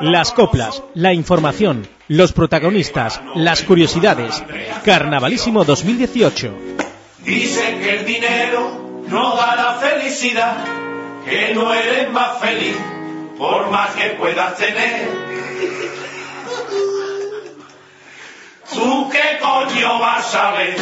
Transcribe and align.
Las 0.00 0.32
coplas, 0.32 0.82
la 0.94 1.12
información, 1.12 1.86
los 2.08 2.32
protagonistas, 2.32 3.20
las 3.34 3.62
curiosidades. 3.62 4.42
Carnavalísimo 4.84 5.64
2018. 5.64 6.54
Dicen 7.24 7.80
que 7.80 7.98
el 8.00 8.06
dinero 8.06 9.02
no 9.08 9.36
da 9.36 9.56
la 9.56 9.74
felicidad, 9.74 10.56
que 11.24 11.54
no 11.54 11.72
eres 11.72 12.10
más 12.10 12.38
feliz 12.40 12.76
por 13.38 13.70
más 13.70 13.90
que 13.94 14.10
puedas 14.10 14.56
tener. 14.56 15.08
¿Tú 18.72 19.10
qué 19.10 19.38
coño 19.40 19.98
vas 19.98 20.34
a 20.34 20.52
ver? 20.52 20.76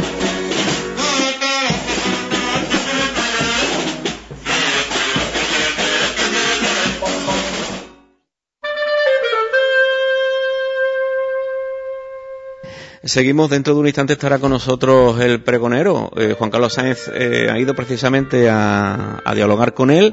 Seguimos, 13.03 13.49
dentro 13.49 13.73
de 13.73 13.81
un 13.81 13.87
instante 13.87 14.13
estará 14.13 14.39
con 14.39 14.51
nosotros 14.51 15.19
el 15.21 15.43
pregonero. 15.43 16.11
Eh, 16.17 16.35
Juan 16.37 16.51
Carlos 16.51 16.75
Sáenz 16.75 17.09
eh, 17.09 17.49
ha 17.51 17.59
ido 17.59 17.75
precisamente 17.75 18.51
a, 18.51 19.23
dialogar 19.35 19.73
con 19.73 19.91
él 19.91 20.13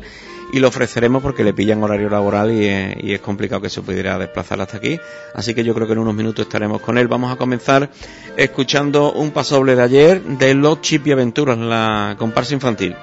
y 0.53 0.59
lo 0.59 0.69
ofreceremos 0.69 1.21
porque 1.21 1.43
le 1.43 1.53
pillan 1.53 1.83
horario 1.83 2.09
laboral 2.09 2.49
y, 2.49 2.63
eh, 2.65 2.97
y, 3.01 3.11
es 3.11 3.19
complicado 3.19 3.59
que 3.59 3.69
se 3.69 3.81
pudiera 3.81 4.17
desplazar 4.17 4.61
hasta 4.61 4.77
aquí. 4.77 4.97
Así 5.33 5.53
que 5.53 5.65
yo 5.65 5.73
creo 5.73 5.85
que 5.85 5.93
en 5.93 5.99
unos 5.99 6.15
minutos 6.15 6.45
estaremos 6.45 6.79
con 6.79 6.97
él. 6.97 7.09
Vamos 7.09 7.29
a 7.33 7.35
comenzar 7.35 7.89
escuchando 8.37 9.11
un 9.11 9.31
pasoble 9.31 9.75
de 9.75 9.83
ayer 9.83 10.23
de 10.23 10.53
Los 10.53 10.79
Chip 10.79 11.07
y 11.07 11.11
Aventuras, 11.11 11.57
la 11.57 12.15
comparsa 12.17 12.53
infantil. 12.53 12.95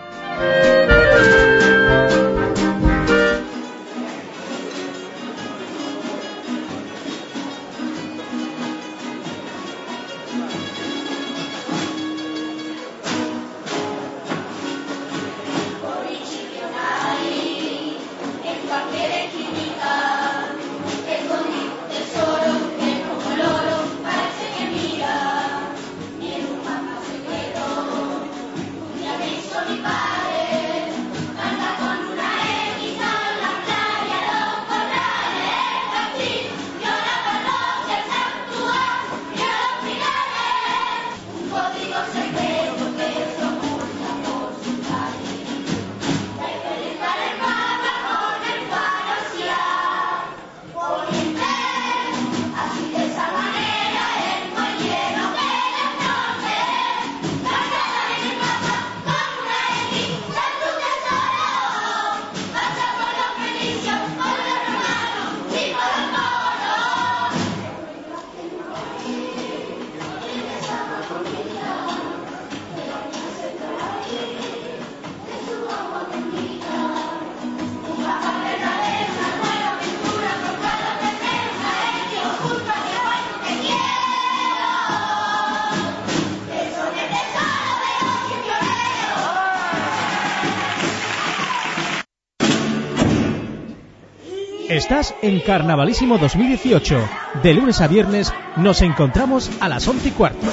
Estás 94.68 95.14
en 95.20 95.40
Carnavalísimo 95.40 96.16
2018. 96.16 96.96
De 97.42 97.52
lunes 97.52 97.80
a 97.82 97.88
viernes 97.88 98.32
nos 98.56 98.80
encontramos 98.80 99.50
a 99.60 99.68
las 99.68 99.86
11 99.86 100.08
y 100.08 100.12
cuarto. 100.12 100.46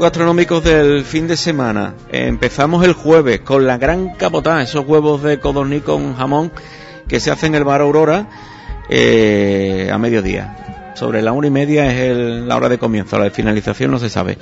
Gastronómicos 0.00 0.64
del 0.64 1.04
fin 1.04 1.26
de 1.26 1.36
semana. 1.36 1.94
Empezamos 2.10 2.84
el 2.84 2.92
jueves 2.92 3.40
con 3.40 3.66
la 3.66 3.78
gran 3.78 4.14
capotá, 4.14 4.62
esos 4.62 4.86
huevos 4.86 5.22
de 5.22 5.38
codorní 5.38 5.80
con 5.80 6.14
jamón 6.14 6.52
que 7.08 7.20
se 7.20 7.30
hacen 7.30 7.54
en 7.54 7.58
el 7.58 7.64
bar 7.64 7.80
Aurora 7.80 8.28
eh, 8.88 9.90
a 9.92 9.98
mediodía. 9.98 10.92
Sobre 10.94 11.22
la 11.22 11.32
una 11.32 11.48
y 11.48 11.50
media 11.50 11.92
es 11.92 12.16
la 12.16 12.56
hora 12.56 12.68
de 12.68 12.78
comienzo, 12.78 13.18
la 13.18 13.24
de 13.24 13.30
finalización 13.30 13.90
no 13.90 13.98
se 13.98 14.08
sabe. 14.08 14.38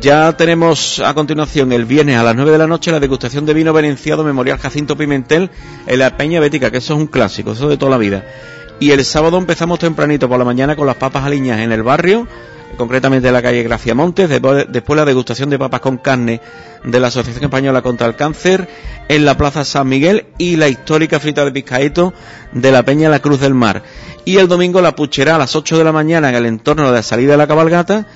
Ya 0.00 0.36
tenemos 0.36 1.00
a 1.00 1.14
continuación 1.14 1.72
el 1.72 1.84
viernes 1.84 2.16
a 2.16 2.22
las 2.22 2.34
nueve 2.34 2.52
de 2.52 2.58
la 2.58 2.66
noche 2.66 2.92
la 2.92 3.00
degustación 3.00 3.44
de 3.44 3.54
vino 3.54 3.72
venenciado 3.72 4.24
Memorial 4.24 4.58
Jacinto 4.58 4.96
Pimentel 4.96 5.50
en 5.86 5.98
la 5.98 6.16
Peña 6.16 6.40
Bética, 6.40 6.70
que 6.70 6.78
eso 6.78 6.94
es 6.94 7.00
un 7.00 7.06
clásico, 7.06 7.52
eso 7.52 7.68
de 7.68 7.76
toda 7.76 7.90
la 7.90 7.98
vida. 7.98 8.24
Y 8.78 8.92
el 8.92 9.04
sábado 9.04 9.36
empezamos 9.36 9.78
tempranito 9.78 10.28
por 10.28 10.38
la 10.38 10.44
mañana 10.44 10.74
con 10.74 10.86
las 10.86 10.96
papas 10.96 11.24
aliñas 11.24 11.60
en 11.60 11.72
el 11.72 11.82
barrio 11.82 12.26
concretamente 12.76 13.28
en 13.28 13.34
la 13.34 13.42
calle 13.42 13.62
Gracia 13.62 13.94
Montes, 13.94 14.28
después 14.28 14.96
la 14.96 15.04
degustación 15.04 15.50
de 15.50 15.58
papas 15.58 15.80
con 15.80 15.98
carne 15.98 16.40
de 16.84 17.00
la 17.00 17.08
Asociación 17.08 17.44
Española 17.44 17.82
contra 17.82 18.06
el 18.06 18.16
Cáncer, 18.16 18.68
en 19.08 19.24
la 19.24 19.36
Plaza 19.36 19.64
San 19.64 19.88
Miguel 19.88 20.26
y 20.38 20.56
la 20.56 20.68
histórica 20.68 21.20
frita 21.20 21.44
de 21.44 21.52
pescadito 21.52 22.12
de 22.52 22.72
la 22.72 22.82
Peña 22.82 23.08
La 23.08 23.20
Cruz 23.20 23.40
del 23.40 23.54
Mar. 23.54 23.82
Y 24.24 24.36
el 24.36 24.48
domingo 24.48 24.80
la 24.80 24.94
puchera 24.94 25.34
a 25.34 25.38
las 25.38 25.56
8 25.56 25.78
de 25.78 25.84
la 25.84 25.92
mañana 25.92 26.28
en 26.28 26.34
el 26.34 26.46
entorno 26.46 26.86
de 26.86 26.92
la 26.92 27.02
salida 27.02 27.32
de 27.32 27.38
la 27.38 27.46
cabalgata 27.46 28.06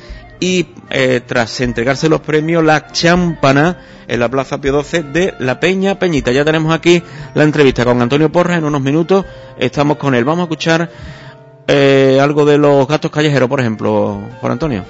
y 0.41 0.67
eh, 0.91 1.21
tras 1.25 1.61
entregarse 1.61 2.09
los 2.09 2.21
premios 2.21 2.63
la 2.65 2.89
champana 2.89 3.79
en 4.09 4.21
la 4.21 4.29
Plaza 4.29 4.61
Pio 4.61 4.73
12 4.73 5.03
de 5.05 5.35
La 5.39 5.61
Peña 5.61 5.99
Peñita. 5.99 6.33
Ya 6.33 6.45
tenemos 6.45 6.75
aquí 6.75 7.03
la 7.35 7.45
entrevista 7.45 7.85
con 7.85 8.01
Antonio 8.03 8.31
Porras 8.31 8.59
en 8.59 8.65
unos 8.65 8.83
minutos. 8.83 9.25
Estamos 9.59 9.97
con 9.97 10.15
él. 10.15 10.25
Vamos 10.25 10.41
a 10.41 10.45
escuchar 10.45 10.91
eh, 11.67 12.19
algo 12.21 12.45
de 12.45 12.59
los 12.59 12.87
gatos 12.87 13.11
callejeros, 13.11 13.49
por 13.49 13.61
ejemplo, 13.61 14.21
Juan 14.41 14.53
Antonio. 14.53 14.85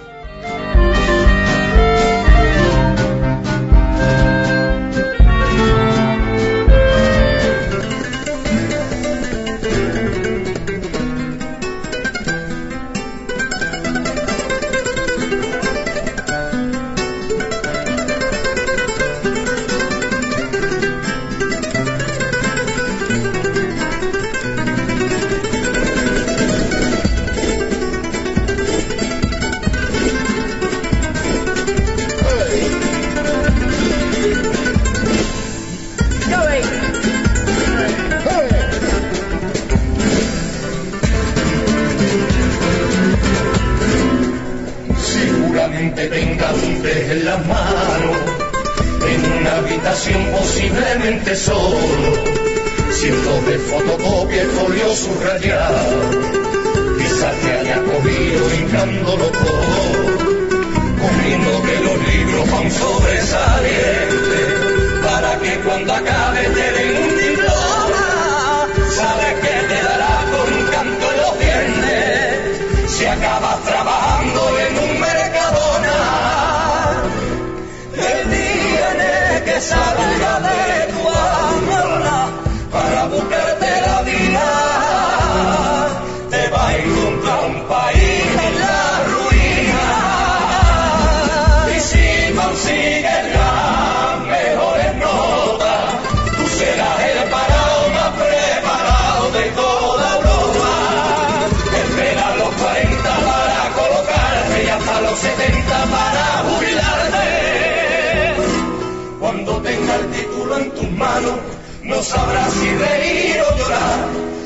No 111.94 112.02
sabrás 112.02 112.52
si 112.52 112.68
reír 112.74 113.40
o 113.40 113.56
llorar. 113.56 114.00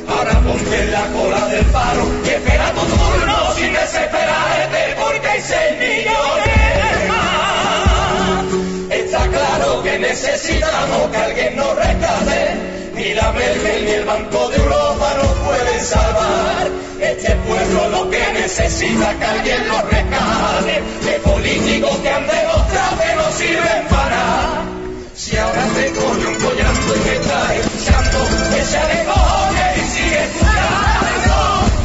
Ahora 0.09 0.41
ponte 0.41 0.85
la 0.87 1.05
cola 1.17 1.47
del 1.47 1.65
paro 1.67 2.05
y 2.25 2.29
espera 2.29 2.73
tu 2.73 2.81
turno 2.81 3.37
sin 3.57 3.73
desesperarte 3.73 4.81
porque 5.01 5.29
hay 5.29 5.41
seis 5.41 5.73
millones 5.81 7.09
más. 7.09 8.45
Está 8.91 9.23
claro 9.29 9.83
que 9.83 9.99
necesitamos 9.99 11.11
que 11.11 11.17
alguien 11.17 11.57
nos 11.57 11.75
rescate. 11.75 12.41
Ni 12.95 13.15
la 13.15 13.33
Merkel 13.33 13.85
ni 13.85 13.91
el 13.93 14.05
Banco 14.05 14.49
de 14.51 14.57
Europa 14.57 15.09
nos 15.23 15.33
pueden 15.47 15.81
salvar. 15.81 16.69
Este 17.01 17.33
pueblo 17.49 17.89
lo 17.89 18.11
que 18.11 18.33
necesita 18.33 19.15
que 19.19 19.25
alguien 19.25 19.69
nos 19.69 19.83
rescate. 19.85 20.83
De 21.07 21.19
políticos 21.21 21.97
que 22.03 22.09
han 22.11 22.27
demostrado 22.27 22.99
que 22.99 23.15
no 23.15 23.33
sirven 23.33 23.87
para 23.89 24.78
si 25.39 25.45
ahora 25.45 25.67
te 25.69 25.93
coño 25.93 26.31
collando 26.39 26.97
y 26.97 26.99
me 27.05 27.15
está 27.15 27.55
escuchando, 27.55 28.19
que 28.51 28.65
se 28.65 28.77
alejones 28.77 29.77
y 29.77 29.81
sigue 29.89 30.25
escuchando, 30.25 31.37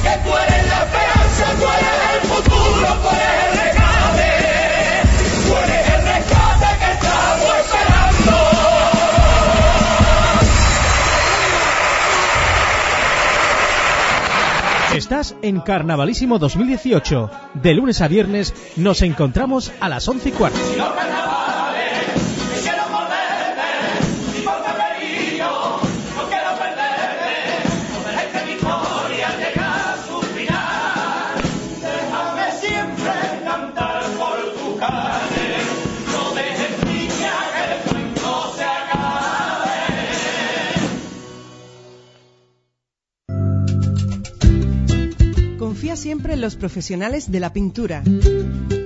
que 0.01 0.13
tú 0.23 0.31
eres 0.37 0.63
la 0.69 0.79
esperanza, 0.83 1.45
tú 1.59 1.65
eres 1.77 1.97
el 2.13 2.21
futuro, 2.29 2.87
tú 3.03 3.09
eres 3.13 3.37
el 3.45 3.51
rescate, 3.61 4.31
tú 5.45 5.53
eres 5.55 5.83
el 5.87 6.01
rescate 6.01 6.69
que 6.79 6.89
estamos 6.93 7.51
esperando. 7.61 8.33
Estás 14.97 15.35
en 15.43 15.59
Carnavalísimo 15.61 16.39
2018. 16.39 17.29
De 17.53 17.73
lunes 17.75 18.01
a 18.01 18.07
viernes 18.07 18.55
nos 18.77 19.03
encontramos 19.03 19.71
a 19.79 19.89
las 19.89 20.07
11 20.07 20.29
y 20.29 20.31
cuarto. 20.31 20.59
Siempre 45.95 46.35
los 46.35 46.55
profesionales 46.55 47.31
de 47.31 47.39
la 47.39 47.53
pintura. 47.53 48.03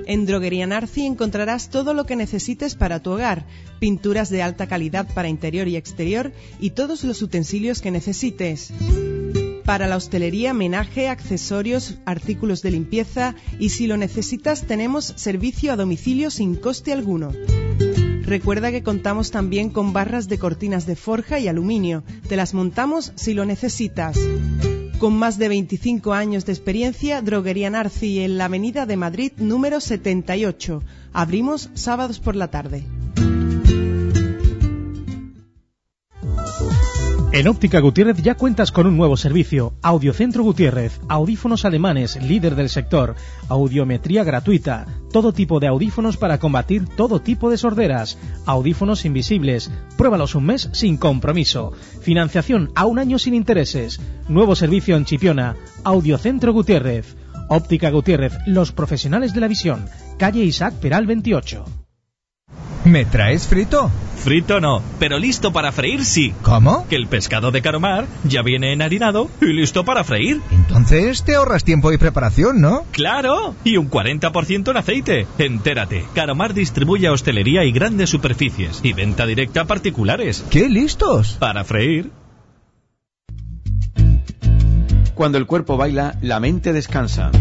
En 0.06 0.26
Droguería 0.26 0.68
Narci 0.68 1.06
encontrarás 1.06 1.70
todo 1.70 1.94
lo 1.94 2.06
que 2.06 2.16
necesites 2.16 2.76
para 2.76 3.02
tu 3.02 3.12
hogar, 3.12 3.46
pinturas 3.80 4.30
de 4.30 4.42
alta 4.42 4.68
calidad 4.68 5.08
para 5.14 5.28
interior 5.28 5.68
y 5.68 5.76
exterior 5.76 6.32
y 6.60 6.72
todos 6.72 7.04
los 7.04 7.22
utensilios 7.22 7.82
que 7.82 7.92
necesites. 7.92 8.72
Para 9.66 9.88
la 9.88 9.98
hostelería, 9.98 10.54
menaje, 10.54 11.10
accesorios, 11.10 11.96
artículos 12.06 12.62
de 12.62 12.72
limpieza 12.72 13.36
y 13.60 13.70
si 13.70 13.88
lo 13.88 13.98
necesitas 13.98 14.64
tenemos 14.64 15.14
servicio 15.18 15.74
a 15.74 15.76
domicilio 15.76 16.32
sin 16.32 16.56
coste 16.56 16.94
alguno. 16.94 17.34
Recuerda 18.22 18.72
que 18.72 18.84
contamos 18.84 19.32
también 19.32 19.70
con 19.70 19.94
barras 19.94 20.28
de 20.28 20.38
cortinas 20.38 20.86
de 20.86 20.96
forja 20.96 21.40
y 21.40 21.48
aluminio. 21.48 22.04
Te 22.28 22.36
las 22.36 22.54
montamos 22.54 23.14
si 23.16 23.34
lo 23.34 23.46
necesitas. 23.46 24.18
Con 25.00 25.16
más 25.16 25.38
de 25.38 25.48
25 25.48 26.14
años 26.14 26.48
de 26.48 26.54
experiencia, 26.54 27.22
Droguería 27.22 27.70
Narci 27.70 28.22
en 28.22 28.40
la 28.40 28.46
Avenida 28.46 28.88
de 28.88 28.98
Madrid 28.98 29.32
número 29.38 29.80
78. 29.80 30.82
Abrimos 31.14 31.70
sábados 31.76 32.20
por 32.20 32.36
la 32.36 32.48
tarde. 32.50 32.84
En 37.34 37.46
Óptica 37.50 37.82
Gutiérrez 37.82 38.24
ya 38.24 38.36
cuentas 38.36 38.72
con 38.72 38.88
un 38.88 38.96
nuevo 38.96 39.18
servicio, 39.18 39.74
Audiocentro 39.82 40.44
Gutiérrez, 40.44 41.02
audífonos 41.10 41.66
alemanes, 41.66 42.16
líder 42.24 42.56
del 42.56 42.70
sector, 42.70 43.16
audiometría 43.50 44.24
gratuita, 44.24 44.88
todo 45.12 45.34
tipo 45.34 45.60
de 45.60 45.68
audífonos 45.68 46.16
para 46.16 46.40
combatir 46.40 46.88
todo 46.96 47.20
tipo 47.20 47.50
de 47.50 47.58
sorderas, 47.58 48.18
audífonos 48.46 49.04
invisibles, 49.04 49.70
pruébalos 49.98 50.36
un 50.36 50.46
mes 50.46 50.70
sin 50.72 50.96
compromiso, 50.96 51.74
financiación 52.02 52.72
a 52.76 52.86
un 52.86 52.98
año 52.98 53.20
sin 53.20 53.34
intereses, 53.34 54.00
nuevo 54.30 54.56
servicio 54.56 54.96
en 54.96 55.04
Chipiona, 55.04 55.58
Audiocentro 55.84 56.54
Gutiérrez, 56.54 57.18
Óptica 57.50 57.92
Gutiérrez, 57.92 58.38
los 58.46 58.72
profesionales 58.72 59.34
de 59.34 59.42
la 59.42 59.50
visión, 59.50 59.86
calle 60.18 60.46
Isaac 60.46 60.76
Peral 60.76 61.06
28. 61.06 61.87
¿Me 62.86 63.06
traes 63.06 63.48
frito? 63.48 63.92
Frito 64.18 64.60
no, 64.60 64.82
pero 65.00 65.20
listo 65.20 65.54
para 65.54 65.72
freír 65.72 66.04
sí. 66.04 66.34
¿Cómo? 66.42 66.88
Que 66.90 66.96
el 66.96 67.08
pescado 67.08 67.52
de 67.52 67.62
Caromar 67.62 68.08
ya 68.24 68.42
viene 68.42 68.74
enharinado 68.74 69.30
y 69.42 69.54
listo 69.54 69.86
para 69.86 70.04
freír. 70.04 70.42
Entonces 70.52 71.24
te 71.24 71.36
ahorras 71.36 71.64
tiempo 71.64 71.92
y 71.92 71.98
preparación, 71.98 72.60
¿no? 72.60 72.86
¡Claro! 72.92 73.56
Y 73.64 73.78
un 73.78 73.90
40% 73.90 74.72
en 74.72 74.78
aceite. 74.78 75.28
Entérate, 75.38 76.06
Caromar 76.14 76.54
distribuye 76.54 77.08
a 77.08 77.12
hostelería 77.12 77.64
y 77.64 77.72
grandes 77.72 78.10
superficies 78.10 78.80
y 78.84 78.94
venta 78.94 79.26
directa 79.26 79.62
a 79.62 79.66
particulares. 79.66 80.44
¡Qué 80.50 80.68
listos! 80.68 81.38
Para 81.40 81.64
freír. 81.64 82.12
Cuando 85.14 85.38
el 85.38 85.48
cuerpo 85.48 85.78
baila, 85.78 86.16
la 86.22 86.40
mente 86.40 86.74
descansa. 86.74 87.32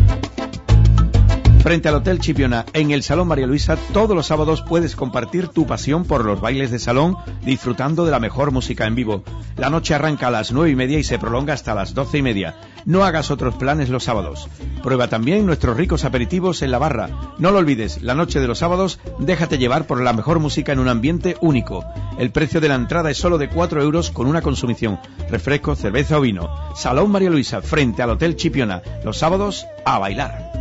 Frente 1.66 1.88
al 1.88 1.96
Hotel 1.96 2.20
Chipiona, 2.20 2.64
en 2.74 2.92
el 2.92 3.02
Salón 3.02 3.26
María 3.26 3.48
Luisa, 3.48 3.76
todos 3.92 4.14
los 4.14 4.28
sábados 4.28 4.62
puedes 4.62 4.94
compartir 4.94 5.48
tu 5.48 5.66
pasión 5.66 6.04
por 6.04 6.24
los 6.24 6.40
bailes 6.40 6.70
de 6.70 6.78
salón, 6.78 7.16
disfrutando 7.44 8.04
de 8.04 8.12
la 8.12 8.20
mejor 8.20 8.52
música 8.52 8.86
en 8.86 8.94
vivo. 8.94 9.24
La 9.56 9.68
noche 9.68 9.92
arranca 9.92 10.28
a 10.28 10.30
las 10.30 10.52
nueve 10.52 10.70
y 10.70 10.76
media 10.76 10.96
y 10.96 11.02
se 11.02 11.18
prolonga 11.18 11.54
hasta 11.54 11.74
las 11.74 11.92
doce 11.92 12.18
y 12.18 12.22
media. 12.22 12.54
No 12.84 13.02
hagas 13.04 13.32
otros 13.32 13.56
planes 13.56 13.88
los 13.88 14.04
sábados. 14.04 14.46
Prueba 14.84 15.08
también 15.08 15.44
nuestros 15.44 15.76
ricos 15.76 16.04
aperitivos 16.04 16.62
en 16.62 16.70
la 16.70 16.78
barra. 16.78 17.10
No 17.38 17.50
lo 17.50 17.58
olvides, 17.58 18.00
la 18.00 18.14
noche 18.14 18.38
de 18.38 18.46
los 18.46 18.60
sábados, 18.60 19.00
déjate 19.18 19.58
llevar 19.58 19.88
por 19.88 20.00
la 20.00 20.12
mejor 20.12 20.38
música 20.38 20.70
en 20.70 20.78
un 20.78 20.86
ambiente 20.86 21.36
único. 21.40 21.84
El 22.16 22.30
precio 22.30 22.60
de 22.60 22.68
la 22.68 22.76
entrada 22.76 23.10
es 23.10 23.18
solo 23.18 23.38
de 23.38 23.48
4 23.48 23.82
euros 23.82 24.12
con 24.12 24.28
una 24.28 24.40
consumición, 24.40 25.00
refresco, 25.28 25.74
cerveza 25.74 26.16
o 26.16 26.20
vino. 26.20 26.48
Salón 26.76 27.10
María 27.10 27.30
Luisa, 27.30 27.60
frente 27.60 28.04
al 28.04 28.10
Hotel 28.10 28.36
Chipiona. 28.36 28.82
Los 29.04 29.18
sábados, 29.18 29.66
a 29.84 29.98
bailar. 29.98 30.55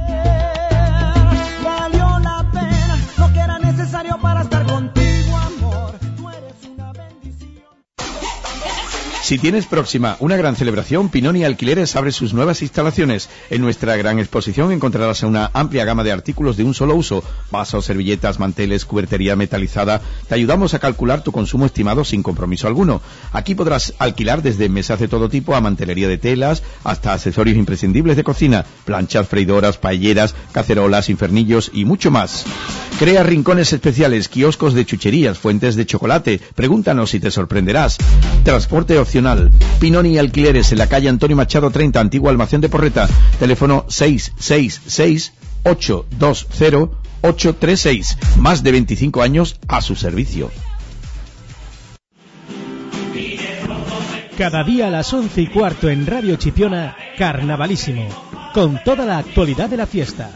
Si 9.26 9.40
tienes 9.40 9.66
próxima 9.66 10.18
una 10.20 10.38
gran 10.38 10.56
celebración, 10.56 11.10
Pinoni 11.10 11.44
Alquileres 11.44 11.96
abre 11.96 12.12
sus 12.12 12.36
nuevas 12.36 12.62
instalaciones. 12.62 13.28
En 13.50 13.60
nuestra 13.60 13.96
gran 13.96 14.20
exposición 14.20 14.72
encontrarás 14.72 15.24
una 15.24 15.50
amplia 15.52 15.84
gama 15.84 16.04
de 16.04 16.12
artículos 16.12 16.58
de 16.58 16.64
un 16.64 16.76
solo 16.76 16.94
uso, 16.94 17.24
vasos, 17.50 17.86
servilletas, 17.86 18.38
manteles, 18.38 18.86
cubertería 18.86 19.36
metalizada. 19.36 20.00
Te 20.30 20.36
ayudamos 20.36 20.76
a 20.76 20.80
calcular 20.80 21.24
tu 21.24 21.32
consumo 21.32 21.66
estimado 21.66 22.06
sin 22.06 22.22
compromiso 22.22 22.68
alguno. 22.68 23.02
Aquí 23.32 23.56
podrás 23.56 23.96
alquilar 23.98 24.44
desde 24.44 24.70
mesas 24.70 25.00
de 25.00 25.08
todo 25.08 25.28
tipo 25.28 25.56
a 25.56 25.62
mantelería 25.62 26.08
de 26.08 26.20
telas 26.20 26.62
hasta 26.84 27.14
accesorios 27.14 27.58
imprescindibles 27.58 28.18
de 28.18 28.24
cocina, 28.24 28.64
planchas, 28.86 29.28
freidoras, 29.28 29.80
paelleras, 29.80 30.36
cacerolas, 30.52 31.10
infernillos 31.10 31.72
y 31.74 31.86
mucho 31.86 32.12
más. 32.12 32.46
Crea 33.00 33.24
rincones 33.24 33.74
especiales, 33.74 34.30
kioscos 34.30 34.76
de 34.76 34.86
chucherías, 34.86 35.40
fuentes 35.40 35.76
de 35.76 35.88
chocolate. 35.88 36.40
Pregúntanos 36.54 37.10
si 37.10 37.20
te 37.20 37.32
sorprenderás. 37.32 37.98
Transporte 38.44 39.00
opcional. 39.00 39.15
Pinoni 39.80 40.18
Alquileres 40.18 40.72
en 40.72 40.78
la 40.78 40.88
calle 40.88 41.08
Antonio 41.08 41.38
Machado 41.38 41.72
30, 41.72 42.00
antiguo 42.00 42.30
almacén 42.30 42.60
de 42.62 42.70
Porreta. 42.70 43.08
Teléfono 43.40 43.86
666 43.88 45.34
820 45.64 47.06
836. 47.22 48.18
Más 48.38 48.62
de 48.62 48.72
25 48.72 49.22
años 49.22 49.60
a 49.68 49.82
su 49.82 49.96
servicio. 49.96 50.52
Cada 54.38 54.64
día 54.64 54.88
a 54.88 54.90
las 54.90 55.14
once 55.14 55.42
y 55.42 55.48
cuarto 55.48 55.90
en 55.90 56.06
Radio 56.06 56.36
Chipiona, 56.36 56.98
Carnavalísimo, 57.18 58.08
con 58.54 58.84
toda 58.84 59.06
la 59.06 59.20
actualidad 59.20 59.70
de 59.70 59.78
la 59.78 59.88
fiesta. 59.88 60.32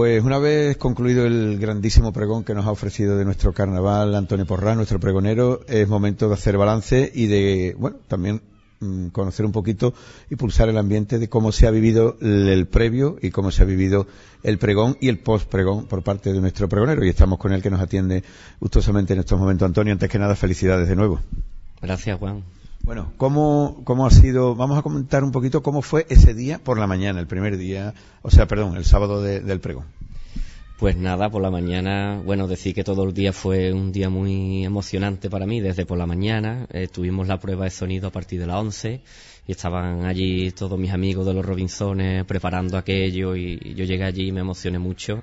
Pues 0.00 0.24
una 0.24 0.38
vez 0.38 0.78
concluido 0.78 1.26
el 1.26 1.58
grandísimo 1.58 2.10
pregón 2.10 2.42
que 2.42 2.54
nos 2.54 2.64
ha 2.64 2.70
ofrecido 2.70 3.18
de 3.18 3.26
nuestro 3.26 3.52
carnaval 3.52 4.14
Antonio 4.14 4.46
Porrá, 4.46 4.74
nuestro 4.74 4.98
pregonero, 4.98 5.60
es 5.68 5.86
momento 5.88 6.26
de 6.26 6.32
hacer 6.32 6.56
balance 6.56 7.12
y 7.14 7.26
de, 7.26 7.76
bueno, 7.78 7.98
también 8.08 8.40
mm, 8.80 9.08
conocer 9.08 9.44
un 9.44 9.52
poquito 9.52 9.92
y 10.30 10.36
pulsar 10.36 10.70
el 10.70 10.78
ambiente 10.78 11.18
de 11.18 11.28
cómo 11.28 11.52
se 11.52 11.66
ha 11.66 11.70
vivido 11.70 12.16
el 12.22 12.66
previo 12.66 13.18
y 13.20 13.28
cómo 13.28 13.50
se 13.50 13.62
ha 13.62 13.66
vivido 13.66 14.06
el 14.42 14.56
pregón 14.56 14.96
y 15.02 15.10
el 15.10 15.18
post 15.18 15.50
pregón 15.50 15.84
por 15.84 16.02
parte 16.02 16.32
de 16.32 16.40
nuestro 16.40 16.66
pregonero 16.66 17.04
y 17.04 17.10
estamos 17.10 17.38
con 17.38 17.52
él 17.52 17.60
que 17.60 17.68
nos 17.68 17.82
atiende 17.82 18.24
gustosamente 18.58 19.12
en 19.12 19.18
estos 19.18 19.38
momentos. 19.38 19.66
Antonio, 19.66 19.92
antes 19.92 20.08
que 20.08 20.18
nada, 20.18 20.34
felicidades 20.34 20.88
de 20.88 20.96
nuevo. 20.96 21.20
Gracias, 21.82 22.18
Juan. 22.18 22.42
Bueno, 22.82 23.12
¿cómo, 23.18 23.82
¿cómo 23.84 24.06
ha 24.06 24.10
sido? 24.10 24.54
Vamos 24.54 24.78
a 24.78 24.82
comentar 24.82 25.22
un 25.22 25.32
poquito 25.32 25.62
cómo 25.62 25.82
fue 25.82 26.06
ese 26.08 26.34
día 26.34 26.58
por 26.58 26.78
la 26.78 26.86
mañana, 26.86 27.20
el 27.20 27.26
primer 27.26 27.56
día, 27.56 27.94
o 28.22 28.30
sea, 28.30 28.46
perdón, 28.46 28.76
el 28.76 28.84
sábado 28.84 29.22
de- 29.22 29.40
del 29.40 29.60
pregón. 29.60 29.84
Pues 30.78 30.96
nada, 30.96 31.28
por 31.28 31.42
la 31.42 31.50
mañana, 31.50 32.22
bueno, 32.24 32.48
decir 32.48 32.74
que 32.74 32.82
todo 32.84 33.04
el 33.04 33.12
día 33.12 33.34
fue 33.34 33.70
un 33.72 33.92
día 33.92 34.08
muy 34.08 34.64
emocionante 34.64 35.28
para 35.28 35.46
mí, 35.46 35.60
desde 35.60 35.84
por 35.84 35.98
la 35.98 36.06
mañana. 36.06 36.66
eh, 36.72 36.88
tuvimos 36.88 37.28
la 37.28 37.38
prueba 37.38 37.64
de 37.64 37.70
sonido 37.70 38.08
a 38.08 38.12
partir 38.12 38.40
de 38.40 38.46
las 38.46 38.56
11 38.56 39.02
y 39.46 39.52
estaban 39.52 40.06
allí 40.06 40.50
todos 40.52 40.78
mis 40.78 40.90
amigos 40.92 41.26
de 41.26 41.34
los 41.34 41.44
Robinsones 41.44 42.24
preparando 42.24 42.78
aquello 42.78 43.36
y 43.36 43.74
yo 43.74 43.84
llegué 43.84 44.04
allí 44.04 44.28
y 44.28 44.32
me 44.32 44.40
emocioné 44.40 44.78
mucho. 44.78 45.22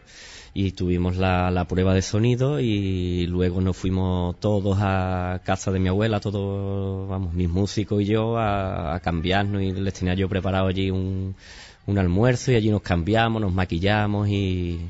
Y 0.59 0.71
tuvimos 0.71 1.17
la, 1.17 1.51
la 1.51 1.65
prueba 1.65 1.93
de 1.93 2.01
sonido 2.01 2.59
y 2.59 3.27
luego 3.27 3.61
nos 3.61 3.77
fuimos 3.77 4.39
todos 4.39 4.79
a 4.81 5.39
casa 5.45 5.71
de 5.71 5.77
mi 5.77 5.87
abuela, 5.87 6.19
todos, 6.19 7.07
vamos, 7.07 7.35
mis 7.35 7.47
músicos 7.47 8.01
y 8.01 8.05
yo, 8.05 8.39
a, 8.39 8.95
a 8.95 8.99
cambiarnos 8.99 9.61
y 9.61 9.71
les 9.71 9.93
tenía 9.93 10.15
yo 10.15 10.27
preparado 10.27 10.65
allí 10.65 10.89
un, 10.89 11.35
un 11.85 11.97
almuerzo 11.99 12.51
y 12.51 12.55
allí 12.55 12.71
nos 12.71 12.81
cambiamos, 12.81 13.39
nos 13.39 13.53
maquillamos 13.53 14.29
y, 14.29 14.89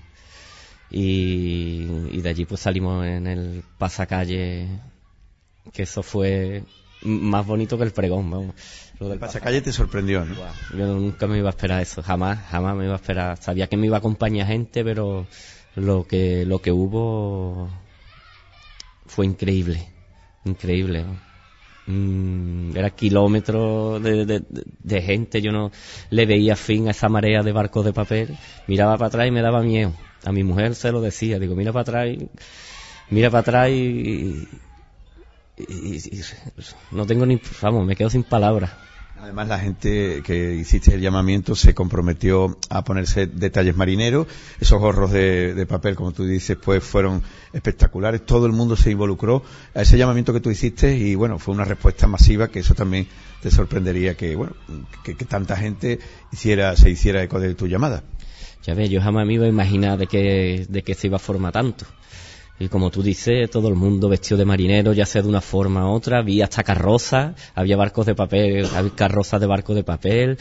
y, 0.89 1.85
y 2.11 2.21
de 2.21 2.29
allí 2.29 2.45
pues 2.45 2.61
salimos 2.61 3.05
en 3.05 3.27
el 3.27 3.61
pasacalle 3.77 4.69
que 5.73 5.83
eso 5.83 6.01
fue 6.01 6.63
más 7.01 7.45
bonito 7.45 7.77
que 7.77 7.83
el 7.83 7.91
pregón 7.91 8.31
vamos 8.31 8.55
lo 8.99 9.07
del 9.07 9.15
El 9.15 9.19
pasacalle 9.19 9.61
te 9.61 9.71
sorprendió, 9.71 10.25
¿no? 10.25 10.33
Yo 10.75 10.87
nunca 10.87 11.27
me 11.27 11.37
iba 11.37 11.49
a 11.49 11.51
esperar 11.51 11.81
eso 11.81 12.01
jamás 12.01 12.39
jamás 12.49 12.73
me 12.77 12.85
iba 12.85 12.93
a 12.93 12.97
esperar 12.97 13.37
sabía 13.37 13.67
que 13.67 13.75
me 13.75 13.87
iba 13.87 13.97
a 13.97 13.99
acompañar 13.99 14.47
gente 14.47 14.85
pero 14.85 15.27
lo 15.77 16.07
que 16.07 16.45
lo 16.45 16.61
que 16.61 16.71
hubo 16.73 17.71
fue 19.05 19.25
increíble 19.25 19.87
increíble. 20.45 21.05
Mm, 21.87 22.75
era 22.77 22.91
kilómetros 22.91 24.01
de, 24.03 24.25
de- 24.25 25.01
gente, 25.01 25.41
yo 25.41 25.51
no 25.51 25.71
le 26.11 26.25
veía 26.25 26.55
fin 26.55 26.87
a 26.87 26.91
esa 26.91 27.09
marea 27.09 27.43
de 27.43 27.51
barcos 27.53 27.85
de 27.85 27.93
papel, 27.93 28.39
miraba 28.67 28.97
para 28.97 29.07
atrás 29.09 29.27
y 29.27 29.31
me 29.31 29.41
daba 29.41 29.61
miedo. 29.63 29.93
A 30.25 30.31
mi 30.33 30.43
mujer 30.43 30.75
se 30.75 30.91
lo 30.93 31.01
decía, 31.01 31.39
digo, 31.39 31.55
mira 31.55 31.73
para 31.73 31.81
atrás, 31.83 32.09
mira 33.09 33.29
para 33.29 33.41
atrás 33.41 33.69
y- 33.71 34.61
y 35.57 36.21
no 36.91 37.05
tengo 37.05 37.25
ni, 37.25 37.39
vamos, 37.61 37.85
me 37.85 37.95
quedo 37.95 38.09
sin 38.09 38.23
palabras. 38.23 38.71
Además, 39.19 39.47
la 39.47 39.59
gente 39.59 40.21
que 40.23 40.53
hiciste 40.53 40.93
el 40.93 41.01
llamamiento 41.01 41.55
se 41.55 41.73
comprometió 41.73 42.57
a 42.69 42.83
ponerse 42.83 43.25
detalles 43.25 43.75
marineros. 43.75 44.27
Esos 44.59 44.79
gorros 44.79 45.11
de, 45.11 45.65
papel, 45.67 45.95
como 45.95 46.11
tú 46.11 46.23
dices, 46.23 46.55
pues 46.63 46.83
fueron 46.83 47.23
espectaculares. 47.51 48.25
Todo 48.25 48.45
el 48.45 48.51
mundo 48.51 48.75
se 48.75 48.91
involucró 48.91 49.43
a 49.73 49.81
ese 49.81 49.97
llamamiento 49.97 50.33
que 50.33 50.39
tú 50.39 50.51
hiciste 50.51 50.95
y, 50.95 51.15
bueno, 51.15 51.39
fue 51.39 51.55
una 51.55 51.65
respuesta 51.65 52.07
masiva 52.07 52.49
que 52.49 52.59
eso 52.59 52.75
también 52.75 53.07
te 53.41 53.49
sorprendería 53.49 54.15
que, 54.15 54.35
bueno, 54.35 54.53
que, 55.03 55.15
que 55.15 55.25
tanta 55.25 55.57
gente 55.57 55.99
hiciera, 56.31 56.75
se 56.75 56.89
hiciera 56.91 57.23
eco 57.23 57.39
de 57.39 57.55
tu 57.55 57.67
llamada. 57.67 58.03
Ya 58.63 58.75
ves, 58.75 58.89
yo 58.89 59.01
jamás 59.01 59.25
me 59.25 59.33
iba 59.33 59.45
a 59.45 59.49
imaginar 59.49 59.97
de 59.97 60.07
que, 60.07 60.65
de 60.69 60.83
que 60.83 60.93
se 60.93 61.07
iba 61.07 61.15
a 61.15 61.19
formar 61.19 61.53
tanto. 61.53 61.85
Y 62.59 62.69
como 62.69 62.89
tú 62.89 63.03
dices, 63.03 63.49
todo 63.51 63.67
el 63.67 63.75
mundo 63.75 64.09
vestido 64.09 64.37
de 64.37 64.45
marinero, 64.45 64.91
ya 64.91 65.05
sea 65.05 65.21
de 65.21 65.27
una 65.27 65.41
forma 65.41 65.89
u 65.89 65.93
otra, 65.93 66.19
había 66.19 66.45
hasta 66.45 66.63
carrozas, 66.63 67.35
había 67.53 67.77
barcos 67.77 68.07
de 68.07 68.15
papel, 68.15 68.65
había 68.75 68.95
carrozas 68.95 69.39
de 69.39 69.45
barco 69.45 69.75
de 69.75 69.83
papel, 69.83 70.37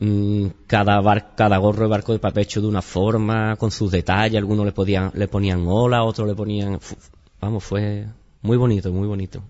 mm, 0.00 0.46
cada 0.66 1.00
bar, 1.00 1.36
cada 1.36 1.58
gorro 1.58 1.84
de 1.84 1.90
barco 1.90 2.12
de 2.12 2.18
papel 2.18 2.42
hecho 2.42 2.60
de 2.60 2.66
una 2.66 2.82
forma, 2.82 3.54
con 3.56 3.70
sus 3.70 3.92
detalles, 3.92 4.38
algunos 4.38 4.66
le 4.66 4.72
podían, 4.72 5.12
le 5.14 5.28
ponían 5.28 5.64
ola, 5.68 6.02
otros 6.02 6.26
le 6.26 6.34
ponían, 6.34 6.80
vamos, 7.40 7.62
fue 7.62 8.06
muy 8.42 8.56
bonito, 8.56 8.92
muy 8.92 9.06
bonito. 9.06 9.40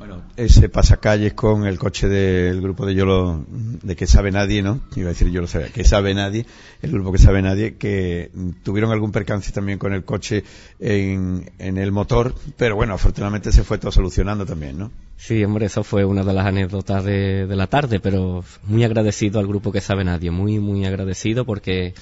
Bueno, 0.00 0.22
ese 0.34 0.70
pasacalles 0.70 1.34
con 1.34 1.66
el 1.66 1.78
coche 1.78 2.08
del 2.08 2.62
grupo 2.62 2.86
de 2.86 2.94
Yolo, 2.94 3.44
de 3.50 3.96
que 3.96 4.06
sabe 4.06 4.30
nadie, 4.30 4.62
¿no? 4.62 4.80
Iba 4.96 5.08
a 5.08 5.12
decir 5.12 5.28
yo 5.28 5.42
lo 5.42 5.46
sabía, 5.46 5.68
que 5.68 5.84
sabe 5.84 6.14
nadie, 6.14 6.46
el 6.80 6.90
grupo 6.90 7.12
que 7.12 7.18
sabe 7.18 7.42
nadie, 7.42 7.74
que 7.74 8.30
tuvieron 8.62 8.92
algún 8.92 9.12
percance 9.12 9.52
también 9.52 9.78
con 9.78 9.92
el 9.92 10.02
coche 10.02 10.42
en, 10.78 11.52
en 11.58 11.76
el 11.76 11.92
motor, 11.92 12.34
pero 12.56 12.76
bueno, 12.76 12.94
afortunadamente 12.94 13.52
se 13.52 13.62
fue 13.62 13.76
todo 13.76 13.92
solucionando 13.92 14.46
también, 14.46 14.78
¿no? 14.78 14.90
Sí, 15.18 15.44
hombre, 15.44 15.66
eso 15.66 15.84
fue 15.84 16.06
una 16.06 16.24
de 16.24 16.32
las 16.32 16.46
anécdotas 16.46 17.04
de, 17.04 17.46
de 17.46 17.56
la 17.56 17.66
tarde, 17.66 18.00
pero 18.00 18.42
muy 18.64 18.84
agradecido 18.84 19.38
al 19.38 19.46
grupo 19.46 19.70
que 19.70 19.82
sabe 19.82 20.02
nadie, 20.02 20.30
muy, 20.30 20.60
muy 20.60 20.86
agradecido 20.86 21.44
porque 21.44 21.92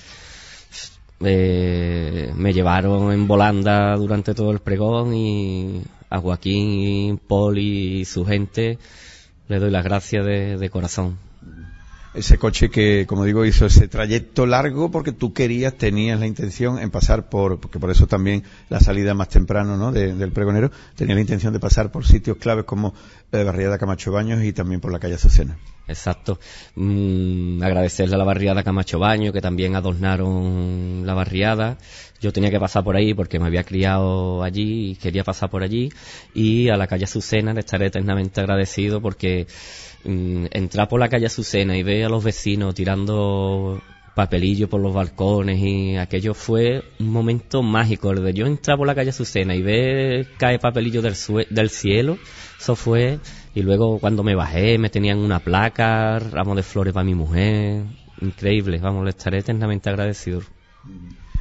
eh, 1.18 2.32
me 2.36 2.52
llevaron 2.52 3.10
en 3.10 3.26
volanda 3.26 3.96
durante 3.96 4.34
todo 4.34 4.52
el 4.52 4.60
pregón 4.60 5.14
y 5.14 5.82
a 6.10 6.18
Joaquín, 6.20 7.18
Paul 7.18 7.58
y 7.58 8.04
su 8.04 8.24
gente 8.24 8.78
le 9.48 9.58
doy 9.58 9.70
las 9.70 9.84
gracias 9.84 10.24
de, 10.24 10.56
de 10.56 10.70
corazón. 10.70 11.18
Ese 12.14 12.38
coche 12.38 12.70
que, 12.70 13.04
como 13.06 13.24
digo, 13.24 13.44
hizo 13.44 13.66
ese 13.66 13.86
trayecto 13.86 14.46
largo 14.46 14.90
porque 14.90 15.12
tú 15.12 15.34
querías, 15.34 15.74
tenías 15.74 16.18
la 16.18 16.26
intención 16.26 16.78
en 16.78 16.90
pasar 16.90 17.28
por, 17.28 17.60
porque 17.60 17.78
por 17.78 17.90
eso 17.90 18.06
también 18.06 18.42
la 18.70 18.80
salida 18.80 19.12
más 19.14 19.28
temprano, 19.28 19.76
¿no? 19.76 19.92
de- 19.92 20.14
del 20.14 20.32
pregonero, 20.32 20.70
tenía 20.96 21.14
la 21.14 21.20
intención 21.20 21.52
de 21.52 21.60
pasar 21.60 21.92
por 21.92 22.06
sitios 22.06 22.38
claves 22.38 22.64
como 22.64 22.94
la 23.30 23.44
barriada 23.44 23.78
Camacho 23.78 24.10
Baños 24.10 24.42
y 24.42 24.52
también 24.54 24.80
por 24.80 24.90
la 24.90 24.98
calle 24.98 25.14
Azucena. 25.14 25.58
Exacto. 25.86 26.40
Mm, 26.76 27.62
agradecerle 27.62 28.14
a 28.14 28.18
la 28.18 28.24
barriada 28.24 28.62
Camacho 28.64 28.98
Baño, 28.98 29.32
que 29.32 29.40
también 29.42 29.76
adornaron 29.76 31.02
la 31.06 31.14
barriada. 31.14 31.76
Yo 32.20 32.32
tenía 32.32 32.50
que 32.50 32.58
pasar 32.58 32.82
por 32.82 32.96
ahí 32.96 33.14
porque 33.14 33.38
me 33.38 33.46
había 33.46 33.62
criado 33.62 34.42
allí 34.42 34.90
y 34.90 34.96
quería 34.96 35.22
pasar 35.22 35.50
por 35.50 35.62
allí. 35.62 35.90
Y 36.34 36.68
a 36.68 36.76
la 36.76 36.86
calle 36.86 37.04
Azucena 37.04 37.54
le 37.54 37.60
estaré 37.60 37.86
eternamente 37.86 38.40
agradecido 38.40 39.00
porque 39.00 39.46
mm, 40.04 40.46
entrar 40.50 40.88
por 40.88 40.98
la 40.98 41.08
calle 41.08 41.26
Azucena 41.26 41.76
y 41.76 41.82
ver 41.82 42.06
a 42.06 42.08
los 42.08 42.24
vecinos 42.24 42.74
tirando 42.74 43.80
papelillo 44.16 44.68
por 44.68 44.80
los 44.80 44.92
balcones 44.92 45.60
y 45.60 45.96
aquello 45.96 46.34
fue 46.34 46.82
un 46.98 47.10
momento 47.12 47.62
mágico. 47.62 48.10
El 48.10 48.24
de 48.24 48.34
yo 48.34 48.46
entrar 48.46 48.76
por 48.76 48.88
la 48.88 48.96
calle 48.96 49.10
Azucena 49.10 49.54
y 49.54 49.62
ver 49.62 50.26
caer 50.38 50.58
papelillo 50.58 51.02
del, 51.02 51.14
del 51.50 51.70
cielo, 51.70 52.18
eso 52.58 52.74
fue. 52.74 53.20
Y 53.54 53.62
luego 53.62 54.00
cuando 54.00 54.24
me 54.24 54.34
bajé 54.34 54.76
me 54.76 54.90
tenían 54.90 55.18
una 55.18 55.38
placa, 55.38 56.18
ramos 56.18 56.56
de 56.56 56.64
flores 56.64 56.92
para 56.92 57.04
mi 57.04 57.14
mujer. 57.14 57.84
Increíble, 58.20 58.78
vamos, 58.78 59.04
le 59.04 59.10
estaré 59.10 59.38
eternamente 59.38 59.88
agradecido. 59.88 60.42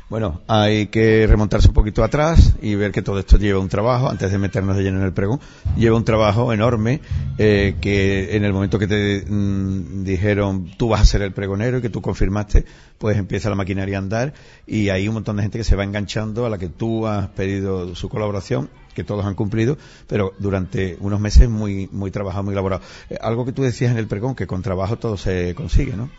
Bueno, 0.10 0.40
hay 0.48 0.88
que 0.88 1.28
remontarse 1.28 1.68
un 1.68 1.74
poquito 1.74 2.02
atrás 2.02 2.56
y 2.62 2.76
ver 2.76 2.94
que 2.94 3.02
todo 3.02 3.20
esto 3.20 3.38
lleva 3.38 3.60
un 3.60 3.68
trabajo, 3.68 4.10
antes 4.10 4.32
de 4.32 4.38
meternos 4.38 4.78
de 4.78 4.84
lleno 4.84 5.00
en 5.00 5.06
el 5.06 5.12
pregón, 5.12 5.42
lleva 5.76 5.98
un 5.98 6.06
trabajo 6.06 6.54
enorme 6.54 7.02
eh, 7.38 7.76
que 7.82 8.38
en 8.38 8.46
el 8.46 8.54
momento 8.54 8.80
que 8.80 8.88
te 8.88 9.26
mm, 9.28 10.06
dijeron 10.06 10.72
tú 10.78 10.88
vas 10.88 11.02
a 11.02 11.06
ser 11.06 11.24
el 11.24 11.34
pregonero 11.34 11.80
y 11.80 11.82
que 11.82 11.90
tú 11.90 12.02
confirmaste, 12.02 12.64
pues 12.98 13.18
empieza 13.18 13.50
la 13.50 13.56
maquinaria 13.56 13.98
a 13.98 14.00
andar 14.00 14.34
y 14.66 14.88
hay 14.88 15.10
un 15.10 15.16
montón 15.16 15.36
de 15.36 15.42
gente 15.42 15.58
que 15.58 15.66
se 15.66 15.76
va 15.76 15.84
enganchando 15.84 16.46
a 16.46 16.50
la 16.50 16.58
que 16.58 16.70
tú 16.70 17.06
has 17.06 17.28
pedido 17.30 17.94
su 17.94 18.08
colaboración 18.08 18.70
que 18.96 19.04
todos 19.04 19.26
han 19.26 19.36
cumplido, 19.36 19.78
pero 20.08 20.34
durante 20.40 20.98
unos 21.02 21.20
meses 21.20 21.50
muy, 21.50 21.90
muy 21.92 22.12
trabajado, 22.12 22.44
muy 22.44 22.54
elaborado. 22.54 22.82
Eh, 23.10 23.18
algo 23.22 23.46
que 23.46 23.52
tú 23.52 23.62
decías 23.62 23.92
en 23.92 23.98
el 23.98 24.08
pregón, 24.08 24.36
que 24.36 24.48
con 24.48 24.64
trabajo 24.64 24.98
todo 24.98 25.18
se 25.18 25.54
consigue, 25.54 25.96
¿no? 25.96 26.10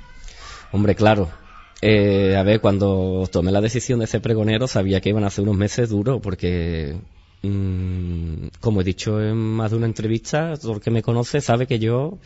Hombre, 0.70 0.94
claro, 0.94 1.28
eh, 1.80 2.36
a 2.36 2.42
ver, 2.42 2.60
cuando 2.60 3.28
tomé 3.30 3.52
la 3.52 3.60
decisión 3.60 4.00
de 4.00 4.06
ser 4.06 4.20
pregonero 4.20 4.66
sabía 4.66 5.00
que 5.00 5.10
iban 5.10 5.24
a 5.24 5.30
ser 5.30 5.44
unos 5.44 5.56
meses 5.56 5.88
duros 5.88 6.20
porque, 6.22 6.96
mm, 7.42 8.48
como 8.60 8.80
he 8.80 8.84
dicho 8.84 9.22
en 9.22 9.36
más 9.36 9.70
de 9.70 9.76
una 9.76 9.86
entrevista, 9.86 10.56
todo 10.56 10.74
el 10.74 10.80
que 10.80 10.90
me 10.90 11.02
conoce 11.02 11.40
sabe 11.40 11.66
que 11.66 11.78
yo 11.78 12.18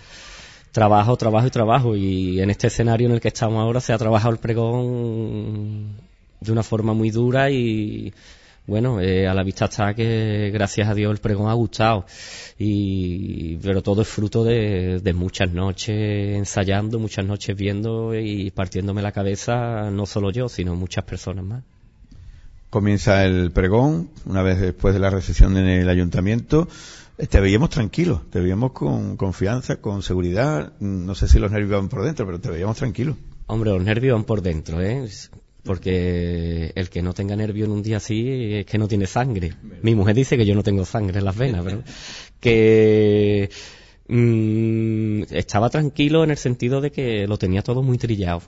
trabajo, 0.73 1.17
trabajo 1.17 1.47
y 1.47 1.51
trabajo 1.51 1.97
y 1.97 2.41
en 2.41 2.51
este 2.51 2.69
escenario 2.69 3.09
en 3.09 3.15
el 3.15 3.21
que 3.21 3.29
estamos 3.29 3.61
ahora 3.61 3.81
se 3.81 3.93
ha 3.93 3.99
trabajado 3.99 4.33
el 4.33 4.41
pregón 4.41 5.97
de 6.41 6.53
una 6.53 6.63
forma 6.63 6.95
muy 6.95 7.11
dura 7.11 7.51
y 7.51 8.13
bueno, 8.67 9.01
eh, 9.01 9.27
a 9.27 9.35
la 9.35 9.43
vista 9.43 9.65
está 9.65 9.93
que 9.93 10.51
gracias 10.53 10.89
a 10.89 10.95
Dios 10.95 11.13
el 11.13 11.19
pregón 11.19 11.51
ha 11.51 11.55
gustado. 11.55 12.07
Y, 12.59 13.57
pero 13.57 13.83
todo 13.83 14.03
es 14.03 14.09
fruto 14.09 14.45
de, 14.45 15.13
muchas 15.15 15.53
noches 15.53 16.37
ensayando, 16.37 16.99
muchas 16.99 17.27
noches 17.27 17.57
viendo 17.57 18.15
y 18.15 18.51
partiéndome 18.53 19.03
la 19.03 19.13
cabeza, 19.13 19.91
no 19.91 20.07
solo 20.07 20.31
yo, 20.31 20.49
sino 20.49 20.77
muchas 20.77 21.05
personas 21.05 21.45
más. 21.45 21.65
Comienza 22.71 23.25
el 23.25 23.51
pregón, 23.51 24.09
una 24.25 24.43
vez 24.43 24.61
después 24.61 24.95
de 24.95 25.01
la 25.01 25.11
recepción 25.11 25.57
en 25.57 25.67
el 25.67 25.89
ayuntamiento. 25.89 26.69
Te 27.29 27.41
veíamos 27.41 27.69
tranquilo, 27.69 28.23
te 28.31 28.41
veíamos 28.41 28.73
con 28.73 29.17
confianza, 29.17 29.77
con 29.77 30.03
seguridad. 30.03 30.73
No 30.81 31.15
sé 31.15 31.29
si 31.29 31.39
los 31.39 31.51
nervios 31.51 31.73
van 31.73 31.89
por 31.89 32.05
dentro, 32.05 32.25
pero 32.25 32.41
te 32.41 32.51
veíamos 32.51 32.77
tranquilo. 32.77 33.17
Hombre, 33.47 33.71
los 33.71 33.83
nervios 33.83 34.15
van 34.15 34.25
por 34.25 34.41
dentro, 34.41 34.81
¿eh? 34.81 35.07
Porque 35.65 36.73
el 36.75 36.91
que 36.91 37.03
no 37.03 37.13
tenga 37.13 37.37
nervio 37.37 37.67
en 37.67 37.71
un 37.71 37.83
día 37.83 37.99
así 37.99 38.55
es 38.55 38.67
que 38.67 38.79
no 38.79 38.89
tiene 38.89 39.07
sangre. 39.07 39.55
Mi 39.83 39.95
mujer 39.95 40.17
dice 40.17 40.37
que 40.37 40.47
yo 40.47 40.55
no 40.55 40.63
tengo 40.63 40.85
sangre 40.85 41.19
en 41.19 41.25
las 41.25 41.37
venas, 41.37 41.65
pero 41.65 41.83
que 42.41 43.49
mm, 44.09 45.23
estaba 45.31 45.71
tranquilo 45.71 46.25
en 46.25 46.31
el 46.31 46.37
sentido 46.37 46.81
de 46.81 46.91
que 46.91 47.27
lo 47.27 47.39
tenía 47.39 47.63
todo 47.63 47.83
muy 47.83 47.99
trillado. 47.99 48.43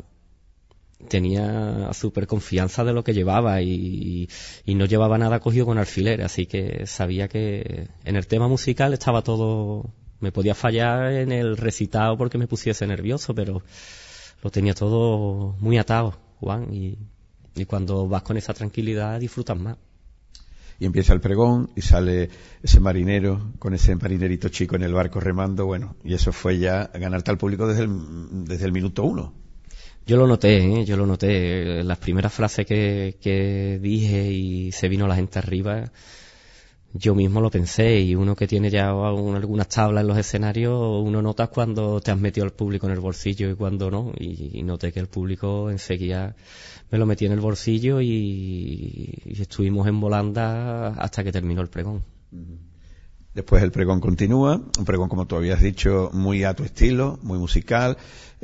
Tenía 1.08 1.90
súper 1.92 2.26
confianza 2.26 2.82
de 2.82 2.94
lo 2.94 3.04
que 3.04 3.12
llevaba 3.12 3.60
y, 3.60 4.28
y, 4.64 4.74
no 4.74 4.86
llevaba 4.86 5.18
nada 5.18 5.38
cogido 5.38 5.66
con 5.66 5.76
alfiler, 5.76 6.22
así 6.22 6.46
que 6.46 6.86
sabía 6.86 7.28
que 7.28 7.88
en 8.04 8.16
el 8.16 8.26
tema 8.26 8.48
musical 8.48 8.94
estaba 8.94 9.20
todo, 9.20 9.90
me 10.20 10.32
podía 10.32 10.54
fallar 10.54 11.12
en 11.12 11.30
el 11.30 11.58
recitado 11.58 12.16
porque 12.16 12.38
me 12.38 12.46
pusiese 12.46 12.86
nervioso, 12.86 13.34
pero 13.34 13.62
lo 14.42 14.50
tenía 14.50 14.72
todo 14.72 15.56
muy 15.60 15.76
atado 15.76 16.23
Juan, 16.40 16.72
y, 16.72 16.98
cuando 17.66 18.08
vas 18.08 18.22
con 18.22 18.36
esa 18.36 18.52
tranquilidad 18.52 19.20
disfrutas 19.20 19.58
más. 19.58 19.76
Y 20.80 20.86
empieza 20.86 21.12
el 21.12 21.20
pregón 21.20 21.70
y 21.76 21.82
sale 21.82 22.28
ese 22.62 22.80
marinero 22.80 23.52
con 23.60 23.74
ese 23.74 23.94
marinerito 23.94 24.48
chico 24.48 24.74
en 24.74 24.82
el 24.82 24.92
barco 24.92 25.20
remando, 25.20 25.66
bueno, 25.66 25.94
y 26.02 26.14
eso 26.14 26.32
fue 26.32 26.58
ya 26.58 26.90
ganarte 26.92 27.30
al 27.30 27.38
público 27.38 27.68
desde 27.68 27.84
el, 27.84 28.44
desde 28.44 28.64
el 28.64 28.72
minuto 28.72 29.04
uno. 29.04 29.32
Yo 30.06 30.16
lo 30.16 30.26
noté, 30.26 30.58
¿eh? 30.58 30.84
yo 30.84 30.96
lo 30.96 31.06
noté. 31.06 31.82
Las 31.82 31.98
primeras 31.98 32.32
frases 32.32 32.66
que, 32.66 33.16
que 33.20 33.78
dije 33.80 34.30
y 34.30 34.72
se 34.72 34.88
vino 34.88 35.06
la 35.06 35.14
gente 35.14 35.38
arriba, 35.38 35.90
yo 36.96 37.14
mismo 37.16 37.40
lo 37.40 37.50
pensé 37.50 38.00
y 38.00 38.14
uno 38.14 38.36
que 38.36 38.46
tiene 38.46 38.70
ya 38.70 38.90
algunas 38.90 39.68
tablas 39.68 40.02
en 40.02 40.06
los 40.06 40.16
escenarios, 40.16 41.02
uno 41.02 41.20
nota 41.20 41.48
cuando 41.48 42.00
te 42.00 42.12
has 42.12 42.18
metido 42.18 42.44
al 42.44 42.52
público 42.52 42.86
en 42.86 42.92
el 42.92 43.00
bolsillo 43.00 43.50
y 43.50 43.56
cuando 43.56 43.90
no. 43.90 44.12
Y, 44.16 44.62
noté 44.62 44.92
que 44.92 45.00
el 45.00 45.08
público 45.08 45.70
enseguida 45.70 46.36
me 46.92 46.98
lo 46.98 47.04
metí 47.04 47.26
en 47.26 47.32
el 47.32 47.40
bolsillo 47.40 48.00
y, 48.00 49.22
estuvimos 49.26 49.88
en 49.88 50.00
volanda 50.00 50.88
hasta 50.90 51.24
que 51.24 51.32
terminó 51.32 51.62
el 51.62 51.68
pregón. 51.68 52.04
Después 53.34 53.64
el 53.64 53.72
pregón 53.72 53.98
continúa, 53.98 54.62
un 54.78 54.84
pregón 54.84 55.08
como 55.08 55.26
tú 55.26 55.34
habías 55.34 55.60
dicho, 55.60 56.10
muy 56.12 56.44
a 56.44 56.54
tu 56.54 56.62
estilo, 56.62 57.18
muy 57.22 57.38
musical, 57.38 57.96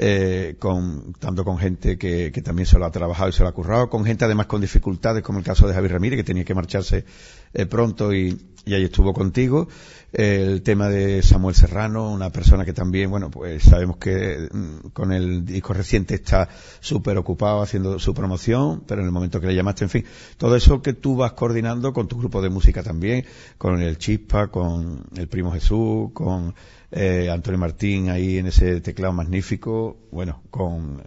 eh, 0.02 0.56
con, 0.58 1.12
tanto 1.18 1.44
con 1.44 1.58
gente 1.58 1.98
que, 1.98 2.32
también 2.42 2.64
se 2.64 2.78
lo 2.78 2.86
ha 2.86 2.90
trabajado 2.90 3.28
y 3.28 3.32
se 3.34 3.42
lo 3.42 3.50
ha 3.50 3.52
currado, 3.52 3.90
con 3.90 4.02
gente 4.02 4.24
además 4.24 4.46
con 4.46 4.62
dificultades, 4.62 5.22
como 5.22 5.40
el 5.40 5.44
caso 5.44 5.68
de 5.68 5.74
Javier 5.74 5.92
Ramírez, 5.92 6.16
que 6.16 6.24
tenía 6.24 6.42
que 6.42 6.54
marcharse 6.54 7.04
eh, 7.52 7.66
pronto 7.66 8.14
y, 8.14 8.34
y 8.64 8.72
ahí 8.72 8.84
estuvo 8.84 9.12
contigo. 9.12 9.68
el 10.10 10.62
tema 10.62 10.88
de 10.88 11.22
Samuel 11.22 11.54
Serrano, 11.54 12.10
una 12.10 12.30
persona 12.30 12.64
que 12.64 12.72
también, 12.72 13.10
bueno, 13.10 13.30
pues 13.30 13.62
sabemos 13.62 13.98
que 13.98 14.48
mm, 14.50 14.88
con 14.94 15.12
el 15.12 15.44
disco 15.44 15.74
reciente 15.74 16.14
está 16.14 16.48
súper 16.80 17.18
ocupado 17.18 17.60
haciendo 17.60 17.98
su 17.98 18.14
promoción, 18.14 18.84
pero 18.86 19.02
en 19.02 19.06
el 19.06 19.12
momento 19.12 19.38
que 19.38 19.48
le 19.48 19.54
llamaste, 19.54 19.84
en 19.84 19.90
fin, 19.90 20.04
todo 20.38 20.56
eso 20.56 20.80
que 20.80 20.94
tú 20.94 21.14
vas 21.14 21.32
coordinando 21.32 21.92
con 21.92 22.08
tu 22.08 22.16
grupo 22.16 22.40
de 22.40 22.48
música 22.48 22.82
también, 22.82 23.26
con 23.58 23.82
el 23.82 23.98
Chispa, 23.98 24.48
con 24.48 25.04
el 25.14 25.28
Primo 25.28 25.52
Jesús, 25.52 26.10
con 26.14 26.54
eh, 26.92 27.30
Antonio 27.30 27.58
Martín 27.58 28.10
ahí 28.10 28.38
en 28.38 28.46
ese 28.46 28.80
teclado 28.80 29.12
magnífico, 29.12 30.08
bueno, 30.10 30.42
con 30.50 31.02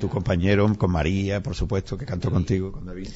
tu 0.00 0.08
compañero, 0.08 0.72
con 0.76 0.90
María, 0.90 1.42
por 1.42 1.54
supuesto, 1.54 1.96
que 1.96 2.04
cantó 2.04 2.30
contigo, 2.30 2.70
con 2.72 2.84
David. 2.84 3.08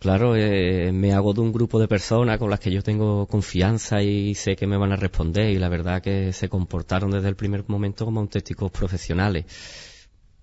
Claro, 0.00 0.34
eh, 0.34 0.92
me 0.92 1.12
hago 1.12 1.34
de 1.34 1.42
un 1.42 1.52
grupo 1.52 1.78
de 1.78 1.86
personas 1.86 2.38
con 2.38 2.48
las 2.48 2.58
que 2.58 2.70
yo 2.70 2.82
tengo 2.82 3.26
confianza 3.26 4.02
y 4.02 4.34
sé 4.34 4.56
que 4.56 4.66
me 4.66 4.78
van 4.78 4.92
a 4.92 4.96
responder 4.96 5.50
y 5.50 5.58
la 5.58 5.68
verdad 5.68 6.00
que 6.00 6.32
se 6.32 6.48
comportaron 6.48 7.10
desde 7.10 7.28
el 7.28 7.36
primer 7.36 7.68
momento 7.68 8.06
como 8.06 8.20
auténticos 8.20 8.70
profesionales. 8.70 9.44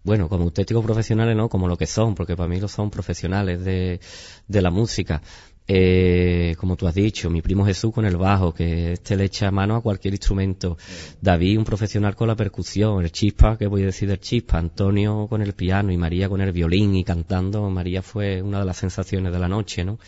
Bueno, 0.04 0.30
como 0.30 0.44
auténticos 0.44 0.86
profesionales 0.86 1.36
no, 1.36 1.50
como 1.50 1.68
lo 1.68 1.76
que 1.76 1.88
son, 1.88 2.14
porque 2.14 2.36
para 2.36 2.48
mí 2.48 2.60
lo 2.60 2.68
son 2.68 2.92
profesionales 2.92 3.66
de, 3.66 4.00
de 4.48 4.62
la 4.62 4.70
música. 4.70 5.24
Eh, 5.70 6.56
como 6.58 6.78
tú 6.78 6.88
has 6.88 6.96
dicho, 6.96 7.30
mi 7.30 7.42
primo 7.42 7.66
Jesús 7.66 7.92
con 7.94 8.06
el 8.06 8.16
bajo, 8.16 8.54
que 8.54 8.94
este 8.94 9.18
le 9.18 9.26
echa 9.26 9.52
mano 9.52 9.76
a 9.76 9.82
cualquier 9.82 10.14
instrumento. 10.14 10.78
David, 11.22 11.58
un 11.58 11.66
profesional 11.66 12.16
con 12.16 12.30
la 12.30 12.36
percusión. 12.36 13.04
El 13.04 13.12
Chispa, 13.12 13.58
que 13.58 13.68
voy 13.68 13.84
a 13.84 13.88
decir 13.88 14.08
del 14.08 14.20
Chispa. 14.20 14.58
Antonio 14.58 15.28
con 15.30 15.42
el 15.42 15.54
piano 15.54 15.92
y 15.92 15.98
María 15.98 16.30
con 16.30 16.42
el 16.42 16.54
violín 16.54 16.96
y 16.96 17.04
cantando. 17.04 17.70
María 17.70 18.02
fue 18.02 18.42
una 18.42 18.60
de 18.60 18.66
las 18.66 18.78
sensaciones 18.78 19.34
de 19.34 19.40
la 19.40 19.50
noche, 19.50 19.84
¿no? 19.84 20.00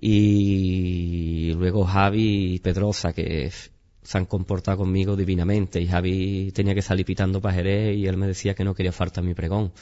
Y 0.00 1.52
luego 1.54 1.84
Javi 1.84 2.54
y 2.54 2.58
Pedrosa, 2.60 3.12
que 3.12 3.50
se 4.02 4.18
han 4.18 4.26
comportado 4.26 4.78
conmigo 4.78 5.16
divinamente. 5.16 5.80
Y 5.80 5.88
Javi 5.88 6.52
tenía 6.52 6.74
que 6.74 6.82
salir 6.82 7.04
pitando 7.04 7.40
para 7.40 7.54
Jerez 7.54 7.96
y 7.96 8.06
él 8.06 8.16
me 8.16 8.26
decía 8.26 8.54
que 8.54 8.64
no 8.64 8.74
quería 8.74 8.92
faltar 8.92 9.24
mi 9.24 9.34
pregón. 9.34 9.72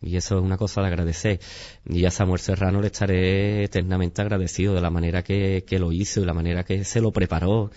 Y 0.00 0.16
eso 0.16 0.38
es 0.38 0.42
una 0.42 0.56
cosa 0.56 0.80
de 0.80 0.88
agradecer. 0.88 1.40
Y 1.86 2.04
a 2.04 2.10
Samuel 2.10 2.40
Serrano 2.40 2.80
le 2.80 2.88
estaré 2.88 3.64
eternamente 3.64 4.22
agradecido 4.22 4.74
de 4.74 4.80
la 4.80 4.90
manera 4.90 5.22
que, 5.22 5.64
que 5.66 5.78
lo 5.78 5.92
hizo 5.92 6.20
y 6.20 6.24
la 6.24 6.34
manera 6.34 6.64
que 6.64 6.84
se 6.84 7.00
lo 7.00 7.12
preparó. 7.12 7.70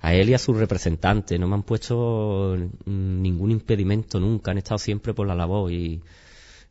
A 0.00 0.14
él 0.14 0.30
y 0.30 0.34
a 0.34 0.38
sus 0.38 0.56
representantes. 0.56 1.38
No 1.38 1.46
me 1.46 1.54
han 1.54 1.62
puesto 1.62 2.56
ningún 2.86 3.52
impedimento 3.52 4.18
nunca. 4.18 4.50
Han 4.50 4.58
estado 4.58 4.78
siempre 4.78 5.14
por 5.14 5.28
la 5.28 5.34
labor 5.36 5.70
y, 5.70 6.02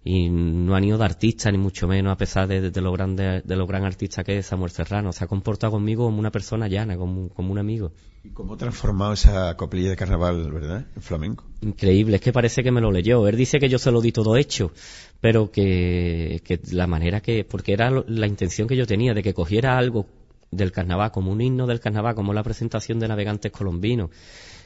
y 0.03 0.29
no 0.29 0.75
han 0.75 0.83
ido 0.83 0.97
de 0.97 1.05
artista 1.05 1.51
ni 1.51 1.59
mucho 1.59 1.87
menos 1.87 2.11
a 2.11 2.17
pesar 2.17 2.47
de, 2.47 2.71
de, 2.71 2.81
lo 2.81 2.91
grande 2.91 3.41
de 3.43 3.55
lo 3.55 3.67
gran 3.67 3.83
artista 3.83 4.23
que 4.23 4.39
es 4.39 4.47
Samuel 4.47 4.71
Serrano. 4.71 5.11
Se 5.11 5.23
ha 5.23 5.27
comportado 5.27 5.73
conmigo 5.73 6.05
como 6.05 6.17
una 6.17 6.31
persona 6.31 6.67
llana 6.67 6.97
como, 6.97 7.29
como 7.29 7.51
un 7.51 7.59
amigo. 7.59 7.91
Y 8.23 8.29
cómo 8.29 8.55
ha 8.55 8.57
transformado 8.57 9.13
esa 9.13 9.55
coplilla 9.57 9.91
de 9.91 9.95
carnaval 9.95 10.51
verdad 10.51 10.87
en 10.95 11.01
flamenco. 11.01 11.43
Increíble 11.61 12.15
es 12.15 12.21
que 12.21 12.33
parece 12.33 12.63
que 12.63 12.71
me 12.71 12.81
lo 12.81 12.91
leyó. 12.91 13.27
Él 13.27 13.35
dice 13.35 13.59
que 13.59 13.69
yo 13.69 13.77
se 13.77 13.91
lo 13.91 14.01
di 14.01 14.11
todo 14.11 14.37
hecho 14.37 14.71
pero 15.19 15.51
que, 15.51 16.41
que 16.43 16.59
la 16.71 16.87
manera 16.87 17.21
que 17.21 17.45
porque 17.45 17.73
era 17.73 17.91
la 17.91 18.25
intención 18.25 18.67
que 18.67 18.75
yo 18.75 18.87
tenía 18.87 19.13
de 19.13 19.21
que 19.21 19.35
cogiera 19.35 19.77
algo 19.77 20.07
del 20.49 20.71
carnaval 20.71 21.11
como 21.11 21.31
un 21.31 21.41
himno 21.41 21.67
del 21.67 21.79
carnaval 21.79 22.15
como 22.15 22.33
la 22.33 22.43
presentación 22.43 22.99
de 22.99 23.07
navegantes 23.07 23.51
colombinos 23.51 24.09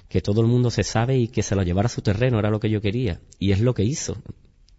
que 0.08 0.22
todo 0.22 0.42
el 0.42 0.48
mundo 0.48 0.72
se 0.72 0.84
sabe 0.84 1.18
y 1.18 1.28
que 1.28 1.44
se 1.44 1.56
lo 1.56 1.64
llevara 1.64 1.88
a 1.88 1.90
su 1.90 2.02
terreno 2.02 2.40
era 2.40 2.50
lo 2.50 2.60
que 2.60 2.70
yo 2.70 2.80
quería. 2.80 3.20
Y 3.40 3.52
es 3.52 3.60
lo 3.60 3.74
que 3.74 3.84
hizo 3.84 4.16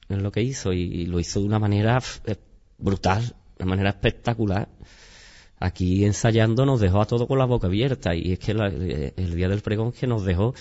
es 0.09 0.23
lo 0.23 0.33
que 0.33 0.43
hizo 0.43 0.73
y, 0.73 1.07
lo 1.07 1.21
hizo 1.21 1.41
de 1.41 1.47
una 1.47 1.59
manera 1.59 2.01
eh, 2.25 2.37
brutal, 2.79 3.35
de 3.59 3.65
una 3.65 3.71
manera 3.71 3.91
espectacular. 3.91 4.69
Aquí 5.59 6.05
ensayando 6.05 6.67
nos 6.67 6.81
dejó 6.81 7.01
a 7.01 7.07
todos 7.07 7.27
con 7.27 7.39
la 7.39 7.47
boca 7.47 7.67
abierta 7.67 8.15
y 8.15 8.33
es 8.33 8.39
que 8.39 8.53
eh, 8.53 9.15
el 9.17 9.35
día 9.35 9.49
del 9.49 9.63
pregón 9.63 9.93
que 9.93 10.07
nos 10.07 10.25
dejó 10.25 10.55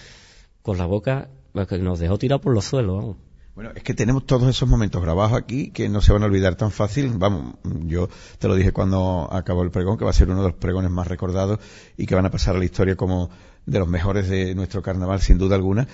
con 0.61 0.77
la 0.77 0.85
boca, 0.85 1.29
nos 1.53 1.99
dejó 1.99 2.17
tirado 2.17 2.41
por 2.41 2.53
los 2.53 2.65
suelos. 2.65 3.17
Bueno, 3.55 3.71
es 3.73 3.83
que 3.83 3.93
tenemos 3.93 4.25
todos 4.25 4.49
esos 4.49 4.67
momentos 4.67 5.01
grabados 5.01 5.37
aquí 5.37 5.71
que 5.71 5.87
no 5.87 6.01
se 6.01 6.11
van 6.11 6.23
a 6.23 6.25
olvidar 6.25 6.55
tan 6.55 6.71
fácil. 6.71 7.13
Vamos, 7.17 7.55
yo 7.85 8.09
te 8.37 8.49
lo 8.49 8.55
dije 8.55 8.73
cuando 8.73 9.29
acabó 9.31 9.63
el 9.63 9.71
pregón, 9.71 9.97
que 9.97 10.03
va 10.03 10.09
a 10.09 10.13
ser 10.13 10.29
uno 10.29 10.41
de 10.41 10.49
los 10.49 10.57
pregones 10.57 10.91
más 10.91 11.07
recordados 11.07 11.59
y 11.95 12.05
que 12.05 12.15
van 12.15 12.25
a 12.25 12.31
pasar 12.31 12.55
a 12.55 12.59
la 12.59 12.65
historia 12.65 12.97
como 12.97 13.29
de 13.65 13.79
los 13.79 13.87
mejores 13.87 14.27
de 14.27 14.55
nuestro 14.55 14.81
carnaval, 14.81 15.21
sin 15.21 15.37
duda 15.37 15.55
alguna 15.55 15.87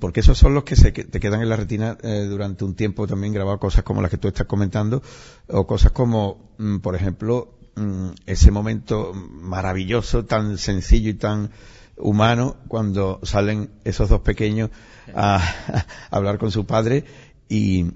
porque 0.00 0.20
esos 0.20 0.38
son 0.38 0.54
los 0.54 0.64
que 0.64 0.76
se 0.76 0.92
te 0.92 1.20
quedan 1.20 1.42
en 1.42 1.48
la 1.48 1.56
retina 1.56 1.98
eh, 2.02 2.26
durante 2.28 2.64
un 2.64 2.74
tiempo 2.74 3.06
también 3.06 3.32
grabado 3.32 3.58
cosas 3.58 3.84
como 3.84 4.00
las 4.00 4.10
que 4.10 4.18
tú 4.18 4.28
estás 4.28 4.46
comentando 4.46 5.02
o 5.48 5.66
cosas 5.66 5.92
como 5.92 6.54
mm, 6.58 6.78
por 6.78 6.94
ejemplo 6.94 7.58
mm, 7.76 8.10
ese 8.26 8.50
momento 8.50 9.12
maravilloso 9.14 10.24
tan 10.24 10.58
sencillo 10.58 11.10
y 11.10 11.14
tan 11.14 11.50
humano 11.96 12.56
cuando 12.68 13.20
salen 13.22 13.70
esos 13.84 14.08
dos 14.08 14.20
pequeños 14.20 14.70
a, 15.14 15.86
hablar 16.10 16.38
con 16.38 16.50
su 16.50 16.66
padre 16.66 17.04
y, 17.48 17.86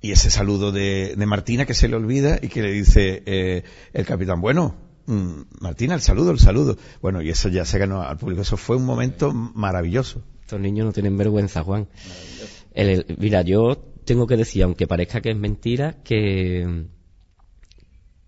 y 0.00 0.12
ese 0.12 0.30
saludo 0.30 0.72
de, 0.72 1.14
Martina 1.26 1.66
que 1.66 1.74
se 1.74 1.88
le 1.88 1.96
olvida 1.96 2.38
y 2.40 2.48
que 2.48 2.62
le 2.62 2.72
dice 2.72 3.22
eh, 3.26 3.64
el 3.92 4.04
capitán, 4.04 4.40
bueno, 4.40 4.76
mm, 5.06 5.40
Martina, 5.60 5.94
el 5.94 6.02
saludo, 6.02 6.30
el 6.30 6.38
saludo. 6.38 6.76
Bueno, 7.00 7.22
y 7.22 7.30
eso 7.30 7.48
ya 7.48 7.64
se 7.64 7.78
ganó 7.78 8.02
al 8.02 8.18
público. 8.18 8.42
Eso 8.42 8.56
fue 8.56 8.76
un 8.76 8.84
momento 8.84 9.32
maravilloso. 9.32 10.22
Estos 10.46 10.60
niños 10.60 10.86
no 10.86 10.92
tienen 10.92 11.16
vergüenza, 11.16 11.64
Juan. 11.64 11.88
mira, 13.18 13.42
yo 13.42 13.76
tengo 14.04 14.26
que 14.26 14.36
decir, 14.36 14.62
aunque 14.62 14.86
parezca 14.86 15.20
que 15.20 15.32
es 15.32 15.36
mentira, 15.36 16.02
que, 16.04 16.86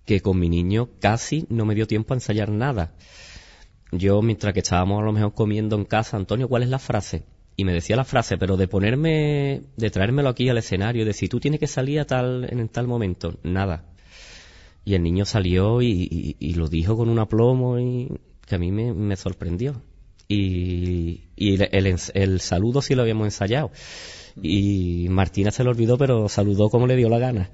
que 0.05 0.21
con 0.21 0.39
mi 0.39 0.49
niño 0.49 0.91
casi 1.01 1.47
no 1.49 1.65
me 1.65 1.75
dio 1.75 1.87
tiempo 1.87 2.13
a 2.13 2.17
ensayar 2.17 2.51
nada 2.51 2.95
yo 3.93 4.21
mientras 4.23 4.53
que 4.53 4.61
estábamos 4.61 5.01
a 5.01 5.05
lo 5.05 5.13
mejor 5.13 5.35
comiendo 5.35 5.77
en 5.77 5.85
casa, 5.85 6.17
Antonio, 6.17 6.49
¿cuál 6.49 6.63
es 6.63 6.69
la 6.69 6.79
frase? 6.79 7.25
Y 7.57 7.65
me 7.65 7.73
decía 7.73 7.97
la 7.97 8.05
frase, 8.05 8.37
pero 8.39 8.57
de 8.57 8.69
ponerme, 8.69 9.63
de 9.77 9.91
traérmelo 9.91 10.29
aquí 10.29 10.49
al 10.49 10.59
escenario, 10.59 11.05
de 11.05 11.13
si 11.13 11.29
tú 11.29 11.41
tienes 11.41 11.59
que 11.59 11.67
salir 11.67 12.01
a 12.01 12.05
tal, 12.05 12.47
en 12.51 12.69
tal 12.69 12.87
momento, 12.87 13.39
nada. 13.43 13.85
Y 14.85 14.95
el 14.95 15.03
niño 15.03 15.25
salió 15.25 15.83
y, 15.83 16.55
lo 16.55 16.69
dijo 16.69 16.97
con 16.97 17.09
un 17.09 17.19
aplomo 17.19 17.79
y 17.79 18.09
que 18.47 18.55
a 18.55 18.59
mí 18.59 18.71
me, 18.71 19.17
sorprendió. 19.17 19.83
Y, 20.29 21.23
el, 21.37 21.97
el, 22.15 22.41
saludo 22.41 22.83
sí 22.83 22.95
lo 22.95 23.03
habíamos 23.03 23.27
ensayado 23.27 23.71
y 24.43 25.07
Martina 25.09 25.51
se 25.51 25.65
lo 25.65 25.71
olvidó, 25.71 25.99
pero 25.99 26.29
saludó 26.29 26.69
como 26.71 26.87
le 26.87 26.97
dio 26.97 27.09
la 27.09 27.19
gana. 27.19 27.51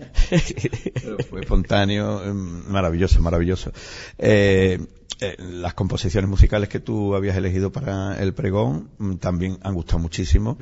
fue 1.30 1.40
espontáneo, 1.40 2.24
em, 2.24 2.64
maravilloso, 2.68 3.20
maravilloso. 3.20 3.72
Eh, 4.18 4.78
eh, 5.20 5.36
las 5.38 5.74
composiciones 5.74 6.28
musicales 6.28 6.68
que 6.68 6.80
tú 6.80 7.14
habías 7.14 7.36
elegido 7.36 7.70
para 7.70 8.18
el 8.20 8.34
pregón 8.34 8.90
mm, 8.98 9.14
también 9.16 9.58
han 9.62 9.74
gustado 9.74 9.98
muchísimo 10.00 10.58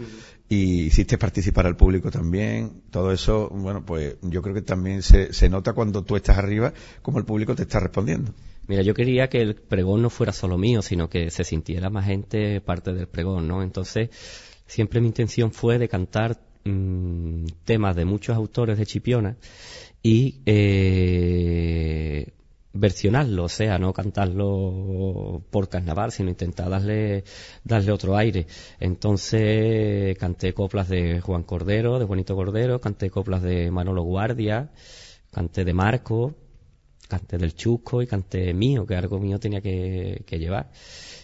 y 0.49 0.83
hiciste 0.83 1.19
participar 1.19 1.67
al 1.67 1.77
público 1.77 2.11
también. 2.11 2.83
Todo 2.91 3.13
eso, 3.13 3.49
bueno, 3.49 3.85
pues 3.85 4.17
yo 4.23 4.43
creo 4.43 4.55
que 4.55 4.63
también 4.63 5.03
se, 5.03 5.33
se 5.33 5.49
nota 5.49 5.73
cuando 5.73 6.03
tú 6.03 6.17
estás 6.17 6.39
arriba 6.39 6.73
como 7.01 7.19
el 7.19 7.25
público 7.25 7.55
te 7.55 7.63
está 7.63 7.81
respondiendo. 7.81 8.33
Mira, 8.69 8.83
yo 8.83 8.95
quería 8.95 9.29
que 9.29 9.41
el 9.41 9.55
pregón 9.57 10.03
no 10.03 10.11
fuera 10.11 10.33
solo 10.33 10.57
mío, 10.57 10.83
sino 10.83 11.09
que 11.09 11.31
se 11.31 11.45
sintiera 11.45 11.91
más 11.91 12.07
gente 12.07 12.61
parte 12.61 12.93
del 12.93 13.09
pregón, 13.09 13.49
¿no? 13.49 13.63
Entonces, 13.63 14.11
siempre 14.67 15.01
mi 15.01 15.09
intención 15.09 15.53
fue 15.53 15.79
de 15.79 15.89
cantar 15.89 16.39
mm, 16.65 17.47
temas 17.65 17.97
de 17.97 18.05
muchos 18.05 18.37
autores 18.37 18.79
de 18.79 18.87
Chipiona 18.87 19.37
y 20.03 20.41
eh, 20.47 22.33
versionarlo, 22.75 23.45
o 23.45 23.49
sea, 23.49 23.79
no 23.79 23.93
cantarlo 23.93 25.43
por 25.51 25.69
carnaval, 25.69 26.13
sino 26.13 26.31
intentar 26.31 26.71
darle, 26.71 27.25
darle 27.65 27.93
otro 27.93 28.17
aire. 28.17 28.47
Entonces 28.81 30.17
canté 30.19 30.55
coplas 30.55 30.89
de 30.89 31.21
Juan 31.21 31.43
Cordero, 31.43 31.99
de 31.99 32.07
Juanito 32.07 32.35
Cordero, 32.35 32.81
canté 32.81 33.11
coplas 33.11 33.43
de 33.43 33.71
Manolo 33.71 34.03
Guardia, 34.03 34.71
canté 35.31 35.65
de 35.65 35.75
Marco, 35.75 36.35
canté 37.09 37.39
del 37.39 37.55
Chusco 37.55 38.03
y 38.03 38.07
canté 38.07 38.55
mío, 38.55 38.87
que 38.87 38.97
algo 38.97 39.19
mío 39.19 39.39
tenía 39.39 39.61
que, 39.61 40.23
que 40.27 40.39
llevar 40.39 40.71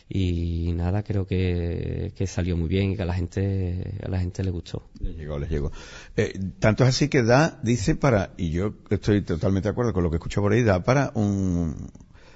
y 0.08 0.72
nada, 0.72 1.02
creo 1.02 1.26
que, 1.26 2.12
salió 2.26 2.56
muy 2.56 2.68
bien 2.68 2.92
y 2.92 2.96
que 2.96 3.02
a 3.02 3.06
la 3.06 3.14
gente, 3.14 3.98
a 4.02 4.08
la 4.08 4.18
gente 4.18 4.42
le 4.42 4.50
gustó. 4.50 4.88
Le 5.00 5.12
llegó, 5.12 5.38
le 5.38 5.46
llegó. 5.48 5.70
Eh, 6.16 6.38
tanto 6.58 6.84
es 6.84 6.90
así 6.90 7.08
que 7.08 7.22
da, 7.22 7.60
dice 7.62 7.94
para, 7.94 8.32
y 8.38 8.50
yo 8.50 8.74
estoy 8.88 9.22
totalmente 9.22 9.68
de 9.68 9.72
acuerdo 9.72 9.92
con 9.92 10.02
lo 10.02 10.10
que 10.10 10.16
escucho 10.16 10.40
por 10.40 10.52
ahí, 10.52 10.62
da 10.62 10.82
para 10.82 11.12
un, 11.14 11.90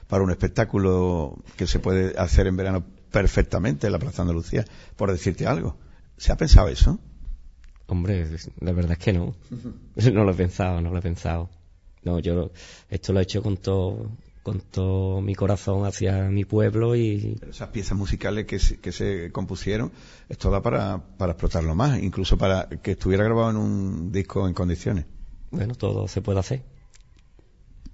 para 0.07 0.23
un 0.23 0.31
espectáculo 0.31 1.39
que 1.57 1.67
se 1.67 1.79
puede 1.79 2.19
hacer 2.19 2.47
en 2.47 2.57
verano 2.57 2.85
perfectamente 3.11 3.87
en 3.87 3.93
la 3.93 3.99
Plaza 3.99 4.23
Andalucía, 4.23 4.65
por 4.97 5.11
decirte 5.11 5.47
algo. 5.47 5.79
¿Se 6.19 6.31
ha 6.31 6.37
pensado 6.37 6.69
eso? 6.69 7.01
Hombre, 7.87 8.27
la 8.61 8.73
verdad 8.73 8.93
es 8.93 8.99
que 8.99 9.13
no. 9.15 9.35
no 10.13 10.25
lo 10.25 10.33
he 10.33 10.35
pensado, 10.35 10.83
no 10.83 10.91
lo 10.91 10.99
he 10.99 11.03
pensado. 11.03 11.49
No, 12.05 12.19
yo 12.19 12.51
esto 12.91 13.13
lo 13.13 13.21
he 13.21 13.23
hecho 13.23 13.43
con 13.43 13.57
todo, 13.57 14.11
con 14.43 14.61
todo 14.61 15.21
mi 15.21 15.35
corazón 15.35 15.87
hacia 15.87 16.25
mi 16.29 16.45
pueblo 16.45 16.97
y... 16.97 17.39
esas 17.49 17.69
piezas 17.69 17.97
musicales 17.97 18.47
que 18.47 18.59
se, 18.59 18.81
que 18.81 18.91
se 18.91 19.31
compusieron, 19.31 19.93
esto 20.29 20.51
da 20.51 20.63
para, 20.63 20.99
para 21.17 21.33
explotarlo 21.33 21.75
más, 21.75 22.03
incluso 22.03 22.37
para 22.37 22.69
que 22.69 22.93
estuviera 22.93 23.25
grabado 23.25 23.51
en 23.51 23.57
un 23.57 24.13
disco 24.13 24.49
en 24.49 24.55
condiciones. 24.55 25.07
Bueno, 25.51 25.75
todo 25.75 26.09
se 26.09 26.23
puede 26.23 26.41
hacer. 26.41 26.63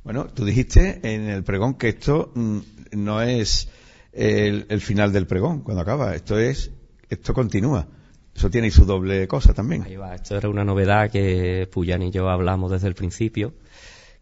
Bueno, 0.05 0.27
tú 0.27 0.45
dijiste 0.45 1.01
en 1.03 1.29
el 1.29 1.45
pregón 1.45 1.75
que 1.75 1.91
esto 1.91 2.33
mm, 2.35 2.59
no 2.93 3.21
es 3.21 3.69
el, 4.13 4.67
el, 4.71 4.81
final 4.81 5.13
del 5.13 5.27
pregón 5.27 5.61
cuando 5.61 5.83
acaba, 5.83 6.15
esto 6.15 6.39
es, 6.39 6.71
esto 7.11 7.35
continúa. 7.35 7.87
Eso 8.35 8.49
tiene 8.49 8.71
su 8.71 8.87
doble 8.87 9.27
cosa 9.27 9.53
también. 9.53 9.83
Ahí 9.83 9.97
va, 9.97 10.15
esto 10.15 10.37
era 10.37 10.49
una 10.49 10.65
novedad 10.65 11.11
que 11.11 11.69
Puyan 11.71 12.03
y 12.03 12.13
yo 12.13 12.29
hablamos 12.31 12.71
desde 12.71 12.87
el 12.87 12.95
principio, 12.95 13.53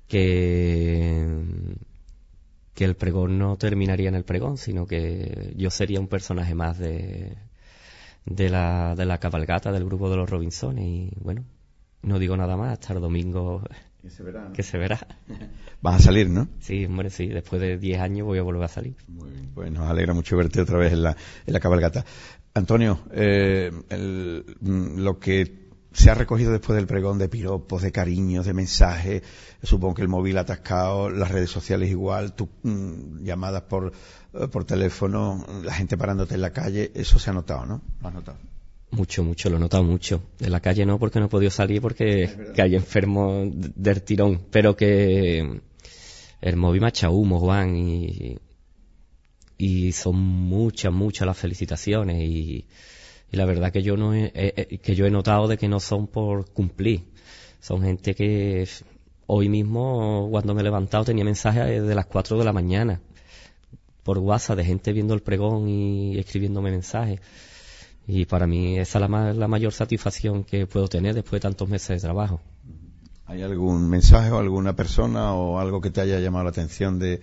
que 0.09 1.25
que 2.77 2.85
el 2.85 2.95
pregón 2.95 3.39
no 3.39 3.57
terminaría 3.57 4.11
en 4.11 4.15
el 4.15 4.25
pregón, 4.25 4.59
sino 4.59 4.87
que 4.87 5.55
yo 5.57 5.71
sería 5.71 5.99
un 5.99 6.09
personaje 6.09 6.55
más 6.55 6.79
de, 6.79 7.35
de, 8.27 8.51
la, 8.51 8.95
de 8.95 9.07
la 9.07 9.19
cabalgata 9.19 9.73
del 9.73 9.87
grupo 9.87 10.11
de 10.11 10.17
los 10.17 10.29
Robinsones 10.29 10.85
y 10.85 11.11
bueno, 11.19 11.43
no 12.03 12.19
digo 12.19 12.37
nada 12.37 12.57
más, 12.59 12.75
hasta 12.75 12.93
el 12.93 13.01
domingo 13.01 13.63
que 14.03 14.11
se 14.11 14.23
verá. 14.23 14.53
Que 14.53 14.63
se 14.63 14.77
verá. 14.77 14.99
Vas 15.81 15.97
a 15.97 15.99
salir, 16.01 16.29
¿no? 16.29 16.49
Sí, 16.61 16.85
hombre, 16.85 17.09
sí, 17.09 17.29
después 17.29 17.63
de 17.63 17.79
10 17.79 17.99
años 17.99 18.27
voy 18.27 18.39
a 18.39 18.43
volver 18.43 18.65
a 18.65 18.69
salir. 18.69 18.95
Muy 19.09 19.31
bien, 19.31 19.51
pues 19.55 19.73
nos 19.73 19.89
alegra 19.89 20.13
mucho 20.13 20.37
verte 20.37 20.61
otra 20.61 20.79
vez 20.79 20.93
en 20.93 21.03
la, 21.03 21.17
en 21.47 21.53
la 21.55 21.61
cabalgata. 21.61 22.05
Antonio, 22.53 23.01
eh, 23.11 23.73
mm, 24.61 24.99
lo 25.01 25.19
que 25.19 25.66
se 25.97 26.11
ha 26.11 26.15
recogido 26.15 26.53
después 26.53 26.77
del 26.77 26.87
pregón 26.87 27.17
de 27.19 27.27
piropos, 27.27 27.81
de 27.81 27.91
cariños, 27.91 28.45
de 28.45 28.53
mensajes, 28.53 29.23
supongo 29.63 29.95
que 29.95 30.03
el 30.03 30.09
móvil 30.09 30.37
atascado, 30.37 31.09
las 31.09 31.31
redes 31.31 31.49
sociales 31.49 31.89
igual, 31.89 32.35
tu, 32.35 32.51
mm, 32.63 33.25
llamadas 33.25 33.63
por, 33.63 33.93
eh, 34.35 34.47
por 34.49 34.65
teléfono, 34.65 35.47
la 35.65 35.73
gente 35.73 35.97
parándote 35.97 36.35
en 36.35 36.43
la 36.43 36.53
calle, 36.53 36.93
eso 36.95 37.19
se 37.19 37.31
ha 37.31 37.33
notado, 37.33 37.65
¿no? 37.65 37.83
¿Lo 38.03 38.09
has 38.09 38.15
notado? 38.15 38.39
Mucho, 38.91 39.25
mucho, 39.25 39.49
lo 39.49 39.57
he 39.57 39.61
notado 39.61 39.85
mucho. 39.85 40.23
En 40.39 40.53
la 40.53 40.61
calle 40.61 40.85
no, 40.85 40.99
porque 40.99 41.19
no 41.19 41.27
he 41.27 41.31
podido 41.31 41.51
salir 41.51 41.81
porque 41.81 42.53
que 42.55 42.61
hay 42.61 42.75
enfermo 42.75 43.45
del 43.51 44.03
tirón, 44.03 44.43
pero 44.51 44.77
que 44.77 45.63
el 46.43 46.57
móvil 46.57 46.83
me 46.83 46.89
ha 46.89 46.91
echado 46.91 47.15
humo, 47.15 47.41
Juan, 47.41 47.75
y, 47.75 48.37
y 49.57 49.93
son 49.93 50.17
muchas, 50.17 50.93
muchas 50.93 51.27
las 51.27 51.39
felicitaciones 51.39 52.23
y 52.23 52.67
y 53.31 53.37
la 53.37 53.45
verdad 53.45 53.73
que 53.73 53.83
yo 53.83 53.97
no 53.97 54.15
he, 54.15 54.81
que 54.83 54.95
yo 54.95 55.07
he 55.07 55.11
notado 55.11 55.49
de 55.49 55.59
que 55.59 55.69
no 55.69 55.81
son 55.81 56.07
por 56.07 56.51
cumplir 56.51 57.05
son 57.61 57.83
gente 57.83 58.15
que 58.15 58.69
hoy 59.27 59.49
mismo 59.49 60.29
cuando 60.31 60.55
me 60.55 60.61
he 60.61 60.65
levantado 60.65 61.05
tenía 61.05 61.25
mensajes 61.25 61.83
de 61.87 61.95
las 61.95 62.07
4 62.07 62.39
de 62.39 62.45
la 62.45 62.53
mañana 62.53 63.01
por 64.03 64.19
WhatsApp 64.19 64.59
de 64.59 64.65
gente 64.65 64.93
viendo 64.93 65.15
el 65.15 65.23
pregón 65.23 65.69
y 65.69 66.19
escribiéndome 66.19 66.71
mensajes 66.71 67.21
y 68.07 68.25
para 68.25 68.47
mí 68.47 68.79
esa 68.79 68.99
es 69.01 69.11
la, 69.11 69.33
la 69.33 69.49
mayor 69.49 69.73
satisfacción 69.73 70.45
que 70.45 70.67
puedo 70.67 70.87
tener 70.89 71.15
después 71.15 71.41
de 71.41 71.49
tantos 71.49 71.69
meses 71.69 71.89
de 72.01 72.07
trabajo. 72.07 72.41
¿Hay 73.27 73.43
algún 73.43 73.91
mensaje 73.91 74.31
o 74.31 74.39
alguna 74.39 74.77
persona 74.77 75.35
o 75.35 75.59
algo 75.59 75.81
que 75.81 75.91
te 75.91 76.01
haya 76.01 76.21
llamado 76.21 76.45
la 76.45 76.51
atención 76.51 77.01
de, 77.01 77.21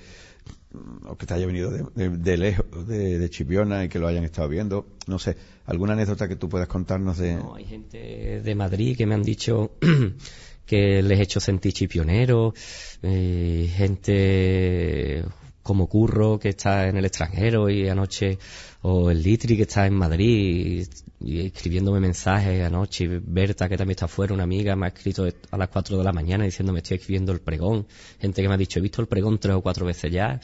o 1.05 1.15
que 1.17 1.25
te 1.25 1.33
haya 1.33 1.45
venido 1.45 1.71
de, 1.71 2.37
lejos, 2.37 2.87
de, 2.87 3.29
Chipiona 3.29 3.85
y 3.85 3.89
que 3.89 3.99
lo 3.99 4.07
hayan 4.07 4.23
estado 4.23 4.49
viendo. 4.49 4.87
No 5.07 5.19
sé, 5.19 5.35
¿alguna 5.65 5.93
anécdota 5.93 6.27
que 6.27 6.35
tú 6.35 6.49
puedas 6.49 6.67
contarnos 6.67 7.17
de...? 7.17 7.35
No, 7.35 7.55
hay 7.55 7.65
gente 7.65 8.41
de 8.41 8.55
Madrid 8.55 8.97
que 8.97 9.05
me 9.05 9.15
han 9.15 9.23
dicho 9.23 9.71
que 10.65 11.01
les 11.01 11.19
he 11.19 11.23
hecho 11.23 11.39
sentir 11.39 11.73
chipionero, 11.73 12.53
eh, 13.01 13.71
gente 13.75 15.23
como 15.63 15.87
Curro 15.87 16.37
que 16.37 16.49
está 16.49 16.87
en 16.87 16.97
el 16.97 17.05
extranjero 17.05 17.69
y 17.69 17.87
anoche, 17.87 18.37
o 18.81 19.09
el 19.09 19.23
Litri 19.23 19.55
que 19.55 19.63
está 19.63 19.87
en 19.87 19.95
Madrid 19.95 20.85
y, 21.21 21.39
escribiéndome 21.39 22.01
mensajes 22.01 22.63
anoche, 22.63 23.07
Berta 23.07 23.69
que 23.69 23.77
también 23.77 23.95
está 23.95 24.05
afuera, 24.05 24.33
una 24.33 24.43
amiga 24.43 24.75
me 24.75 24.85
ha 24.85 24.89
escrito 24.89 25.25
a 25.51 25.57
las 25.57 25.69
4 25.69 25.97
de 25.97 26.03
la 26.03 26.11
mañana 26.11 26.43
diciéndome 26.43 26.79
estoy 26.79 26.97
escribiendo 26.97 27.31
el 27.31 27.39
pregón, 27.39 27.87
gente 28.19 28.41
que 28.41 28.47
me 28.47 28.53
ha 28.53 28.57
dicho 28.57 28.79
he 28.79 28.81
visto 28.81 29.01
el 29.01 29.07
pregón 29.07 29.39
tres 29.39 29.55
o 29.55 29.61
cuatro 29.61 29.85
veces 29.85 30.11
ya, 30.11 30.39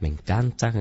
me 0.00 0.08
encanta, 0.08 0.72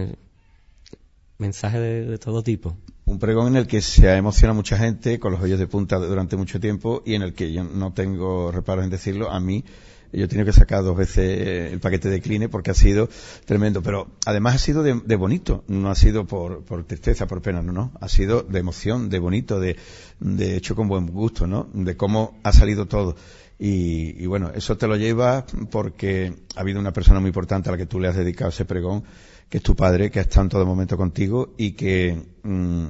mensajes 1.38 2.08
de, 2.08 2.18
todo 2.18 2.42
tipo. 2.42 2.78
Un 3.06 3.20
pregón 3.20 3.48
en 3.48 3.58
el 3.58 3.68
que 3.68 3.82
se 3.82 4.08
ha 4.08 4.16
emocionado 4.16 4.56
mucha 4.56 4.78
gente 4.78 5.20
con 5.20 5.34
los 5.34 5.42
hoyos 5.42 5.60
de 5.60 5.68
punta 5.68 5.98
durante 5.98 6.38
mucho 6.38 6.62
tiempo 6.62 7.04
y 7.06 7.16
en 7.16 7.24
el 7.24 7.34
que 7.34 7.52
yo 7.52 7.66
no 7.66 7.92
tengo 7.92 8.52
reparos 8.52 8.86
en 8.86 8.90
decirlo, 8.90 9.30
a 9.30 9.40
mí 9.42 9.66
Yo 10.14 10.26
he 10.26 10.28
tenido 10.28 10.46
que 10.46 10.54
sacar 10.54 10.84
dos 10.84 10.98
veces 10.98 11.72
el 11.72 11.80
paquete 11.80 12.10
de 12.10 12.22
Cline 12.22 12.50
porque 12.50 12.72
ha 12.72 12.74
sido 12.74 13.10
tremendo. 13.46 13.82
Pero 13.82 14.08
además 14.26 14.56
ha 14.56 14.60
sido 14.60 14.84
de, 14.84 15.16
bonito, 15.16 15.64
no 15.68 15.90
ha 15.90 15.96
sido 15.96 16.26
por, 16.26 16.64
por, 16.64 16.84
tristeza, 16.84 17.28
por 17.28 17.42
pena, 17.42 17.62
no, 17.62 17.72
no. 17.72 17.92
Ha 18.02 18.08
sido 18.08 18.42
de 18.42 18.60
emoción, 18.60 19.10
de 19.10 19.20
bonito, 19.20 19.60
de, 19.60 19.78
de 20.20 20.56
hecho 20.58 20.76
con 20.76 20.88
buen 20.88 21.08
gusto, 21.08 21.48
¿no? 21.48 21.70
De 21.74 21.96
cómo 21.96 22.40
ha 22.44 22.52
salido 22.52 22.88
todo. 22.88 23.16
Y, 23.64 24.26
bueno, 24.26 24.50
eso 24.56 24.76
te 24.76 24.88
lo 24.88 24.96
lleva 24.96 25.46
porque 25.70 26.34
ha 26.56 26.62
habido 26.62 26.80
una 26.80 26.92
persona 26.92 27.20
muy 27.20 27.28
importante 27.28 27.70
a 27.70 27.74
la 27.74 27.78
que 27.78 27.86
tú 27.86 28.00
le 28.00 28.08
has 28.08 28.16
dedicado 28.16 28.50
ese 28.50 28.66
pregón, 28.66 29.04
que 29.50 29.58
es 29.58 29.64
tu 29.64 29.76
padre, 29.76 30.10
que 30.10 30.18
ha 30.18 30.24
estado 30.24 30.46
en 30.46 30.50
todo 30.50 30.66
momento 30.66 30.98
contigo 30.98 31.54
y 31.60 31.74
que 31.74 32.24
mm, 32.42 32.86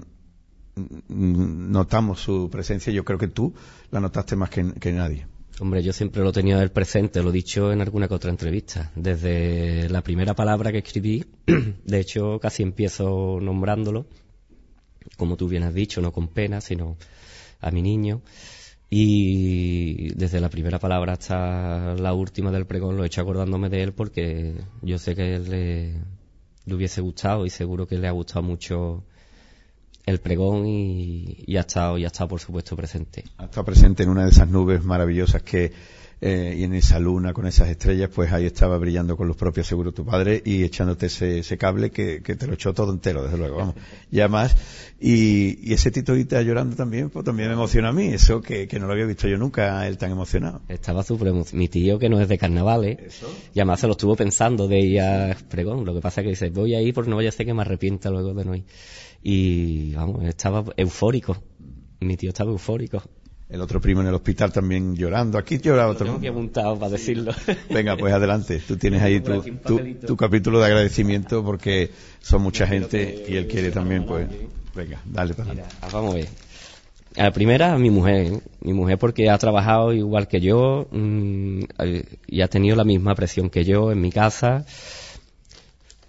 notamos 1.10 2.21
su 2.21 2.49
presencia. 2.49 2.93
Yo 2.93 3.03
creo 3.03 3.19
que 3.19 3.27
tú 3.27 3.53
la 3.91 3.99
notaste 3.99 4.38
más 4.38 4.49
que, 4.49 4.93
nadie. 4.93 5.27
Hombre, 5.62 5.84
yo 5.84 5.93
siempre 5.93 6.24
lo 6.24 6.32
tenía 6.32 6.60
el 6.60 6.71
presente, 6.71 7.21
lo 7.21 7.30
he 7.30 7.34
dicho 7.34 7.71
en 7.71 7.82
alguna 7.82 8.08
que 8.08 8.15
otra 8.15 8.32
entrevista. 8.32 8.91
Desde 8.95 9.88
la 9.89 10.02
primera 10.02 10.34
palabra 10.34 10.71
que 10.71 10.80
escribí, 10.80 11.24
de 11.86 12.00
hecho 12.00 12.39
casi 12.39 12.63
empiezo 12.63 13.38
nombrándolo, 13.39 14.08
como 15.17 15.38
tú 15.38 15.47
bien 15.47 15.62
has 15.62 15.76
dicho, 15.76 16.02
no 16.02 16.12
con 16.12 16.30
pena, 16.30 16.62
sino 16.62 16.97
a 17.60 17.69
mi 17.69 17.84
niño. 17.84 18.24
Y 18.89 20.15
desde 20.15 20.41
la 20.41 20.50
primera 20.50 20.80
palabra 20.80 21.13
hasta 21.13 21.93
la 21.93 22.13
última 22.15 22.50
del 22.50 22.65
pregón 22.65 22.97
lo 22.97 23.04
he 23.04 23.06
hecho 23.06 23.21
acordándome 23.21 23.69
de 23.69 23.84
él 23.84 23.93
porque 23.93 24.56
yo 24.82 24.97
sé 24.97 25.13
que 25.13 25.36
él 25.36 25.47
le, 25.47 25.93
le 26.65 26.74
hubiese 26.74 27.02
gustado 27.02 27.45
y 27.45 27.52
seguro 27.52 27.86
que 27.86 28.00
le 28.00 28.08
ha 28.08 28.12
gustado 28.12 28.41
mucho 28.41 29.06
el 30.05 30.19
pregón 30.19 30.65
y, 30.65 31.45
ha 31.55 31.61
estado 31.61 31.97
y 31.97 32.03
ha 32.03 32.07
estado 32.07 32.29
por 32.29 32.39
supuesto 32.39 32.75
presente. 32.75 33.23
Ha 33.37 33.45
estado 33.45 33.65
presente 33.65 34.03
en 34.03 34.09
una 34.09 34.23
de 34.23 34.31
esas 34.31 34.49
nubes 34.49 34.83
maravillosas 34.83 35.43
que 35.43 35.71
eh, 36.23 36.55
y 36.55 36.63
en 36.65 36.75
esa 36.75 36.99
luna 36.99 37.34
con 37.34 37.47
esas 37.47 37.69
estrellas, 37.69 38.12
pues 38.13 38.31
ahí 38.31 38.45
estaba 38.45 38.77
brillando 38.77 39.17
con 39.17 39.27
los 39.27 39.36
propios 39.36 39.65
seguro 39.65 39.91
tu 39.91 40.05
padre 40.05 40.39
y 40.45 40.62
echándote 40.63 41.07
ese, 41.07 41.57
cable 41.57 41.89
que, 41.89 42.19
te 42.21 42.45
lo 42.45 42.53
echó 42.53 42.75
todo 42.75 42.91
entero, 42.91 43.23
desde 43.23 43.39
luego, 43.39 43.57
vamos. 43.57 43.75
Ya 44.12 44.27
más. 44.27 44.55
Y, 44.99 45.73
ese 45.73 45.89
Tito 45.89 46.15
llorando 46.15 46.75
también, 46.75 47.10
pues 47.10 47.25
también 47.25 47.47
me 47.47 47.55
emociona 47.55 47.89
a 47.89 47.91
mí, 47.91 48.10
eso 48.10 48.39
que, 48.39 48.67
no 48.79 48.86
lo 48.86 48.93
había 48.93 49.05
visto 49.07 49.27
yo 49.27 49.38
nunca, 49.38 49.88
él 49.88 49.97
tan 49.97 50.12
emocionado. 50.12 50.62
Estaba 50.67 51.01
súper 51.01 51.34
Mi 51.53 51.67
tío, 51.69 51.97
que 51.97 52.07
no 52.07 52.21
es 52.21 52.29
de 52.29 52.38
carnavales, 52.38 52.99
y 53.55 53.60
además 53.60 53.79
se 53.79 53.88
lo 53.88 53.93
estuvo 53.93 54.15
pensando 54.15 54.67
de 54.67 54.79
ir 54.79 55.01
a 55.01 55.36
pregón. 55.49 55.86
Lo 55.86 55.95
que 55.95 56.01
pasa 56.01 56.21
es 56.21 56.25
que 56.25 56.29
dice, 56.29 56.49
voy 56.51 56.75
a 56.75 56.81
ir 56.81 56.93
porque 56.93 57.10
no 57.10 57.15
vaya 57.15 57.29
a 57.29 57.31
ser 57.31 57.47
que 57.47 57.55
me 57.55 57.62
arrepienta 57.63 58.12
luego 58.12 58.36
de 58.36 58.45
no 58.45 58.55
ir. 58.55 58.65
Y, 59.23 59.95
vamos, 59.95 60.23
estaba 60.25 60.65
eufórico. 60.77 61.41
Mi 61.99 62.15
tío 62.15 62.29
estaba 62.29 62.51
eufórico 62.51 63.01
el 63.51 63.61
otro 63.61 63.81
primo 63.81 64.01
en 64.01 64.07
el 64.07 64.13
hospital 64.13 64.51
también 64.51 64.95
llorando. 64.95 65.37
Aquí 65.37 65.59
llora 65.59 65.89
otro. 65.89 66.05
Tengo 66.05 66.21
que 66.21 66.29
apuntado 66.29 66.79
para 66.79 66.93
decirlo. 66.93 67.33
Venga, 67.69 67.97
pues 67.97 68.13
adelante. 68.13 68.61
Tú 68.65 68.77
tienes 68.77 69.01
ahí 69.01 69.19
tu, 70.07 70.15
capítulo 70.15 70.59
de 70.59 70.67
agradecimiento 70.67 71.43
porque 71.43 71.91
son 72.21 72.41
mucha 72.41 72.65
gente 72.65 73.25
y 73.27 73.35
él 73.35 73.47
quiere 73.47 73.71
también, 73.71 74.05
pues. 74.05 74.27
Venga, 74.73 75.01
dale 75.05 75.33
para 75.33 75.53
Vamos 75.91 76.13
a 76.13 76.17
ver. 76.17 76.27
La 77.15 77.31
primera, 77.31 77.77
mi 77.77 77.89
mujer. 77.89 78.41
Mi 78.61 78.71
mujer 78.71 78.97
porque 78.97 79.29
ha 79.29 79.37
trabajado 79.37 79.91
igual 79.91 80.29
que 80.29 80.39
yo 80.39 80.87
mm, 80.89 81.63
y 82.27 82.41
ha 82.41 82.47
tenido 82.47 82.77
la 82.77 82.85
misma 82.85 83.15
presión 83.15 83.49
que 83.49 83.65
yo 83.65 83.91
en 83.91 83.99
mi 83.99 84.11
casa 84.11 84.65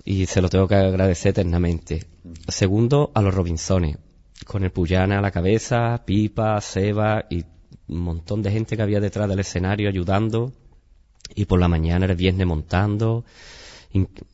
y 0.04 0.26
se 0.26 0.40
lo 0.40 0.48
tengo 0.48 0.68
que 0.68 0.76
agradecer 0.76 1.30
eternamente. 1.30 2.04
Segundo, 2.46 3.10
a 3.14 3.22
los 3.22 3.34
Robinsones 3.34 3.96
con 4.44 4.64
el 4.64 4.70
Puyana 4.70 5.18
a 5.18 5.22
la 5.22 5.30
cabeza, 5.30 6.02
Pipa, 6.04 6.60
Seba 6.60 7.24
y 7.30 7.44
un 7.88 7.98
montón 7.98 8.42
de 8.42 8.50
gente 8.50 8.76
que 8.76 8.82
había 8.82 9.00
detrás 9.00 9.28
del 9.28 9.40
escenario 9.40 9.88
ayudando. 9.88 10.52
Y 11.34 11.46
por 11.46 11.60
la 11.60 11.68
mañana 11.68 12.06
el 12.06 12.14
viernes 12.14 12.46
montando. 12.46 13.24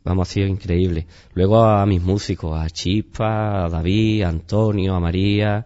vamos, 0.04 0.28
ha 0.28 0.32
sido 0.32 0.46
increíble. 0.46 1.06
Luego 1.34 1.62
a 1.62 1.86
mis 1.86 2.02
músicos, 2.02 2.58
a 2.58 2.68
Chispa, 2.70 3.64
a 3.64 3.68
David, 3.68 4.22
a 4.22 4.28
Antonio, 4.28 4.94
a 4.94 5.00
María 5.00 5.64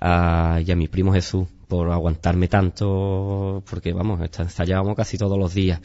y 0.00 0.70
a 0.70 0.76
mi 0.76 0.88
primo 0.88 1.12
Jesús 1.12 1.48
por 1.68 1.90
aguantarme 1.90 2.48
tanto, 2.48 3.62
porque 3.68 3.92
vamos, 3.92 4.20
ensayábamos 4.38 4.94
casi 4.94 5.16
todos 5.16 5.38
los 5.38 5.54
días. 5.54 5.80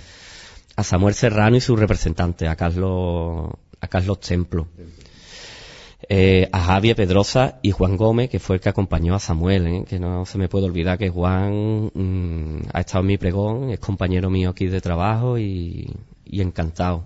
A 0.75 0.83
Samuel 0.83 1.13
Serrano 1.13 1.57
y 1.57 1.61
su 1.61 1.75
representante, 1.75 2.47
a 2.47 2.55
Carlos, 2.55 3.51
a 3.79 3.87
Carlos 3.87 4.19
Templo 4.19 4.67
eh, 6.07 6.47
a 6.53 6.62
Javier 6.62 6.95
Pedrosa 6.95 7.59
y 7.62 7.71
Juan 7.71 7.97
Gómez, 7.97 8.29
que 8.29 8.39
fue 8.39 8.55
el 8.55 8.62
que 8.62 8.69
acompañó 8.69 9.15
a 9.15 9.19
Samuel, 9.19 9.67
¿eh? 9.67 9.85
que 9.88 9.99
no 9.99 10.25
se 10.25 10.38
me 10.38 10.47
puede 10.47 10.65
olvidar 10.65 10.97
que 10.97 11.09
Juan 11.09 11.91
mm, 11.93 12.69
ha 12.73 12.79
estado 12.79 13.01
en 13.01 13.07
mi 13.07 13.17
pregón, 13.17 13.69
es 13.69 13.79
compañero 13.79 14.29
mío 14.29 14.51
aquí 14.51 14.67
de 14.67 14.79
trabajo 14.79 15.38
y, 15.38 15.93
encantado. 16.25 17.05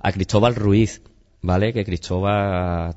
A 0.00 0.12
Cristóbal 0.12 0.54
Ruiz, 0.54 1.02
¿vale? 1.40 1.72
Que 1.72 1.84
Cristóbal, 1.84 2.96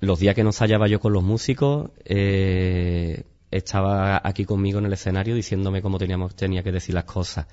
los 0.00 0.18
días 0.18 0.34
que 0.34 0.44
no 0.44 0.50
hallaba 0.52 0.86
yo 0.86 1.00
con 1.00 1.12
los 1.12 1.22
músicos, 1.22 1.90
eh, 2.04 3.24
estaba 3.56 4.20
aquí 4.22 4.44
conmigo 4.44 4.78
en 4.78 4.86
el 4.86 4.92
escenario 4.92 5.34
diciéndome 5.34 5.80
cómo 5.80 5.98
teníamos, 5.98 6.34
tenía 6.34 6.62
que 6.62 6.72
decir 6.72 6.94
las 6.94 7.04
cosas. 7.04 7.46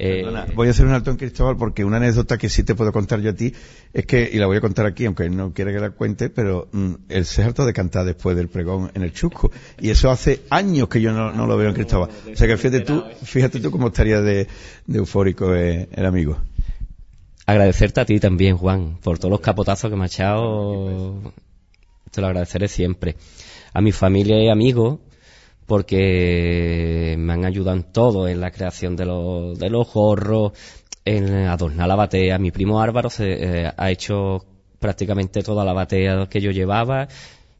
Eh, 0.00 0.24
voy 0.54 0.68
a 0.68 0.70
hacer 0.70 0.86
un 0.86 0.92
alto 0.92 1.10
en 1.10 1.16
Cristóbal 1.16 1.56
porque 1.56 1.84
una 1.84 1.96
anécdota 1.96 2.38
que 2.38 2.48
sí 2.48 2.62
te 2.62 2.76
puedo 2.76 2.92
contar 2.92 3.20
yo 3.20 3.30
a 3.30 3.32
ti 3.32 3.52
es 3.92 4.06
que, 4.06 4.30
y 4.32 4.38
la 4.38 4.46
voy 4.46 4.56
a 4.56 4.60
contar 4.60 4.86
aquí, 4.86 5.06
aunque 5.06 5.28
no 5.28 5.52
quiera 5.52 5.72
que 5.72 5.80
la 5.80 5.90
cuente, 5.90 6.30
pero 6.30 6.68
mm, 6.70 6.94
el 7.08 7.24
se 7.24 7.42
harto 7.42 7.66
de 7.66 7.72
cantar 7.72 8.04
después 8.04 8.36
del 8.36 8.48
pregón 8.48 8.90
en 8.94 9.02
el 9.02 9.12
Chusco. 9.12 9.50
Y 9.80 9.90
eso 9.90 10.10
hace 10.10 10.42
años 10.50 10.88
que 10.88 11.00
yo 11.00 11.12
no, 11.12 11.46
lo 11.46 11.56
veo 11.56 11.68
en 11.68 11.74
Cristóbal. 11.74 12.10
O 12.32 12.36
sea 12.36 12.46
que 12.46 12.56
fíjate 12.56 12.80
tú, 12.80 13.02
fíjate 13.22 13.60
tú 13.60 13.70
cómo 13.70 13.88
estaría 13.88 14.20
de, 14.20 14.46
eufórico 14.92 15.54
eh, 15.54 15.88
el 15.92 16.06
amigo. 16.06 16.38
Agradecerte 17.46 18.00
a 18.00 18.04
ti 18.04 18.20
también, 18.20 18.56
Juan, 18.56 18.98
por 19.02 19.18
todos 19.18 19.30
los 19.30 19.40
capotazos 19.40 19.90
que 19.90 19.96
me 19.96 20.04
ha 20.04 20.06
echado. 20.06 21.32
Te 22.10 22.20
lo 22.20 22.26
agradeceré 22.26 22.68
siempre. 22.68 23.16
A 23.72 23.80
mi 23.80 23.90
familia 23.90 24.42
y 24.42 24.48
amigos, 24.48 24.98
porque 25.68 27.14
me 27.18 27.34
han 27.34 27.44
ayudado 27.44 27.76
en 27.76 27.92
todo, 27.92 28.26
en 28.26 28.40
la 28.40 28.50
creación 28.50 28.96
de 28.96 29.04
los, 29.04 29.58
de 29.58 29.68
los 29.68 29.92
gorros, 29.92 30.52
en 31.04 31.28
adornar 31.46 31.86
la 31.86 31.94
batea. 31.94 32.38
Mi 32.38 32.50
primo 32.50 32.80
Álvaro 32.80 33.10
se, 33.10 33.32
eh, 33.32 33.72
ha 33.76 33.90
hecho 33.90 34.46
prácticamente 34.78 35.42
toda 35.42 35.66
la 35.66 35.74
batea 35.74 36.26
que 36.30 36.40
yo 36.40 36.52
llevaba 36.52 37.08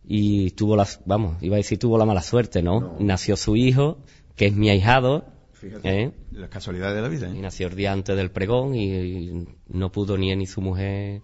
y 0.02 0.52
tuvo 0.52 0.74
las, 0.74 1.02
vamos, 1.04 1.36
iba 1.42 1.56
a 1.56 1.58
decir 1.58 1.78
tuvo 1.78 1.98
la 1.98 2.06
mala 2.06 2.22
suerte, 2.22 2.62
¿no? 2.62 2.96
Nació 2.98 3.36
su 3.36 3.56
hijo, 3.56 3.98
que 4.36 4.46
es 4.46 4.54
mi 4.54 4.70
ahijado. 4.70 5.26
Fíjate, 5.52 6.04
¿eh? 6.04 6.12
las 6.32 6.48
casualidades 6.48 6.96
de 6.96 7.02
la 7.02 7.08
vida. 7.08 7.28
¿eh? 7.28 7.36
Y 7.36 7.42
nació 7.42 7.66
el 7.66 7.76
día 7.76 7.92
antes 7.92 8.16
del 8.16 8.30
pregón 8.30 8.74
y, 8.74 9.46
no 9.68 9.92
pudo 9.92 10.16
ni 10.16 10.32
él 10.32 10.38
ni 10.38 10.46
su 10.46 10.62
mujer 10.62 11.20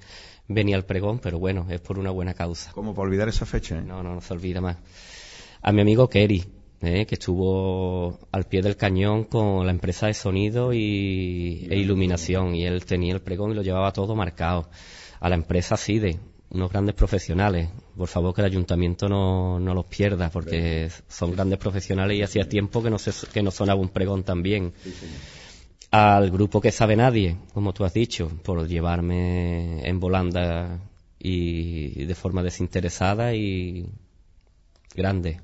venir 0.49 0.75
al 0.75 0.85
pregón, 0.85 1.19
pero 1.19 1.39
bueno, 1.39 1.67
es 1.71 1.81
por 1.81 1.99
una 1.99 2.11
buena 2.11 2.35
causa. 2.35 2.73
¿Cómo 2.73 2.95
para 2.95 3.09
olvidar 3.09 3.31
esa 3.31 3.47
fecha? 3.47 3.81
No, 3.81 4.03
no, 4.03 4.15
no 4.15 4.21
se 4.21 4.35
olvida 4.35 4.61
más. 4.61 4.77
A 5.63 5.73
mi 5.73 5.81
amigo 5.81 6.11
Kerry, 6.11 6.45
¿eh? 6.87 7.07
que 7.07 7.15
estuvo 7.17 8.19
al 8.33 8.45
pie 8.45 8.63
del 8.63 8.77
cañón 8.77 9.25
con 9.25 9.67
la 9.67 9.73
empresa 9.73 10.07
de 10.07 10.15
sonido 10.15 10.73
y, 10.73 11.67
e 11.71 11.77
iluminación 11.77 12.55
y 12.55 12.65
él 12.65 12.85
tenía 12.85 13.15
el 13.15 13.21
pregón 13.21 13.53
y 13.53 13.55
lo 13.55 13.63
llevaba 13.63 13.93
todo 13.93 14.15
marcado. 14.15 14.69
A 15.21 15.29
la 15.29 15.37
empresa 15.37 15.77
CIDE, 15.77 16.19
unos 16.51 16.71
grandes 16.71 16.95
profesionales. 16.95 17.71
Por 17.97 18.09
favor 18.09 18.35
que 18.35 18.43
el 18.43 18.47
ayuntamiento 18.47 19.09
no, 19.09 19.59
no 19.59 19.75
los 19.75 19.87
pierda 19.87 20.31
porque 20.31 20.91
son 21.09 21.33
grandes 21.33 21.59
profesionales 21.59 22.19
y 22.19 22.23
hacía 22.23 22.49
tiempo 22.49 22.83
que 22.83 22.91
no, 22.91 22.99
se, 22.99 23.13
que 23.29 23.43
no 23.43 23.51
sonaba 23.51 23.81
un 23.81 23.89
pregón 23.89 24.23
también. 24.25 24.75
Al 25.91 26.31
grupo 26.31 26.61
que 26.61 26.73
sabe 26.73 26.97
nadie, 26.97 27.37
como 27.53 27.73
tú 27.73 27.85
has 27.85 27.95
dicho, 27.95 28.31
por 28.43 28.67
llevarme 28.67 29.89
en 29.89 30.01
volanda 30.01 30.81
y 31.19 32.05
de 32.05 32.15
forma 32.15 32.43
desinteresada 32.43 33.35
y 33.35 33.89
grande 34.95 35.41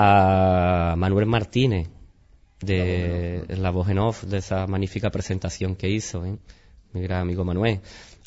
a 0.00 0.94
Manuel 0.96 1.26
Martínez, 1.26 1.88
de 2.60 3.44
la 3.48 3.70
voz 3.70 3.88
en 3.88 3.98
off, 3.98 4.22
de 4.22 4.38
esa 4.38 4.64
magnífica 4.68 5.10
presentación 5.10 5.74
que 5.74 5.90
hizo, 5.90 6.24
¿eh? 6.24 6.38
mi 6.92 7.02
gran 7.02 7.22
amigo 7.22 7.44
Manuel. 7.44 7.80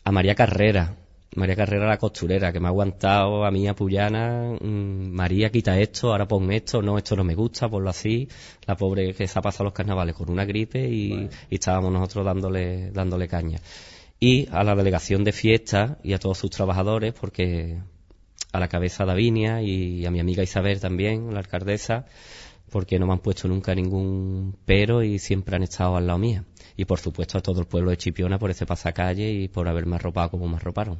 A 0.03 0.11
María 0.11 0.35
Carrera, 0.35 0.97
María 1.33 1.55
Carrera 1.55 1.87
la 1.87 1.97
costurera, 1.97 2.51
que 2.51 2.59
me 2.59 2.67
ha 2.67 2.71
aguantado 2.71 3.45
a 3.45 3.51
mí 3.51 3.69
a 3.69 3.73
Puyana, 3.73 4.57
mm, 4.59 5.13
María 5.13 5.49
quita 5.49 5.79
esto, 5.79 6.11
ahora 6.11 6.27
pon 6.27 6.51
esto, 6.51 6.81
no, 6.81 6.97
esto 6.97 7.15
no 7.15 7.23
me 7.23 7.35
gusta, 7.35 7.69
ponlo 7.69 7.89
así. 7.89 8.27
La 8.65 8.75
pobre 8.75 9.13
que 9.13 9.25
se 9.25 9.39
ha 9.39 9.41
pasado 9.41 9.63
los 9.63 9.73
carnavales 9.73 10.13
con 10.13 10.29
una 10.29 10.43
gripe 10.43 10.89
y, 10.89 11.29
y 11.49 11.55
estábamos 11.55 11.93
nosotros 11.93 12.25
dándole, 12.25 12.91
dándole 12.91 13.29
caña. 13.29 13.59
Y 14.19 14.45
a 14.51 14.65
la 14.65 14.75
delegación 14.75 15.23
de 15.23 15.31
fiesta 15.31 15.99
y 16.03 16.11
a 16.11 16.19
todos 16.19 16.37
sus 16.37 16.49
trabajadores, 16.49 17.13
porque 17.13 17.79
a 18.51 18.59
la 18.59 18.67
cabeza 18.67 19.05
Davinia 19.05 19.61
y 19.61 20.05
a 20.05 20.11
mi 20.11 20.19
amiga 20.19 20.43
Isabel 20.43 20.79
también, 20.79 21.33
la 21.33 21.39
alcaldesa, 21.39 22.05
porque 22.69 22.99
no 22.99 23.07
me 23.07 23.13
han 23.13 23.19
puesto 23.19 23.47
nunca 23.47 23.75
ningún 23.75 24.55
pero 24.65 25.03
y 25.03 25.19
siempre 25.19 25.55
han 25.55 25.63
estado 25.63 25.97
al 25.97 26.07
lado 26.07 26.19
mía. 26.19 26.43
Y 26.77 26.85
por 26.85 26.99
supuesto 26.99 27.37
a 27.37 27.41
todo 27.41 27.59
el 27.59 27.67
pueblo 27.67 27.91
de 27.91 27.97
Chipiona 27.97 28.39
por 28.39 28.49
ese 28.49 28.65
pasacalle 28.65 29.29
y 29.29 29.47
por 29.47 29.67
haberme 29.67 29.95
arropado 29.95 30.31
como 30.31 30.47
me 30.47 30.55
arroparon. 30.55 30.99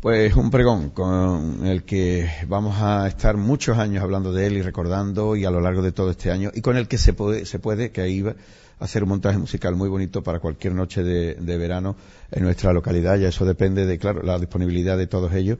Pues 0.00 0.36
un 0.36 0.48
pregón 0.52 0.90
con 0.90 1.66
el 1.66 1.82
que 1.82 2.30
vamos 2.46 2.76
a 2.80 3.08
estar 3.08 3.36
muchos 3.36 3.78
años 3.78 4.00
hablando 4.04 4.32
de 4.32 4.46
él 4.46 4.56
y 4.56 4.62
recordando 4.62 5.34
y 5.34 5.44
a 5.44 5.50
lo 5.50 5.60
largo 5.60 5.82
de 5.82 5.90
todo 5.90 6.12
este 6.12 6.30
año 6.30 6.52
y 6.54 6.60
con 6.60 6.76
el 6.76 6.86
que 6.86 6.98
se 6.98 7.14
puede, 7.14 7.44
se 7.46 7.58
puede 7.58 7.90
que 7.90 8.02
ahí 8.02 8.22
va 8.22 8.36
a 8.78 8.84
hacer 8.84 9.02
un 9.02 9.08
montaje 9.08 9.38
musical 9.38 9.74
muy 9.74 9.88
bonito 9.88 10.22
para 10.22 10.38
cualquier 10.38 10.72
noche 10.74 11.02
de, 11.02 11.58
verano 11.58 11.96
en 12.30 12.44
nuestra 12.44 12.72
localidad. 12.72 13.18
Ya 13.18 13.28
eso 13.28 13.44
depende 13.44 13.86
de, 13.86 13.98
claro, 13.98 14.22
la 14.22 14.38
disponibilidad 14.38 14.96
de 14.96 15.08
todos 15.08 15.32
ellos, 15.34 15.58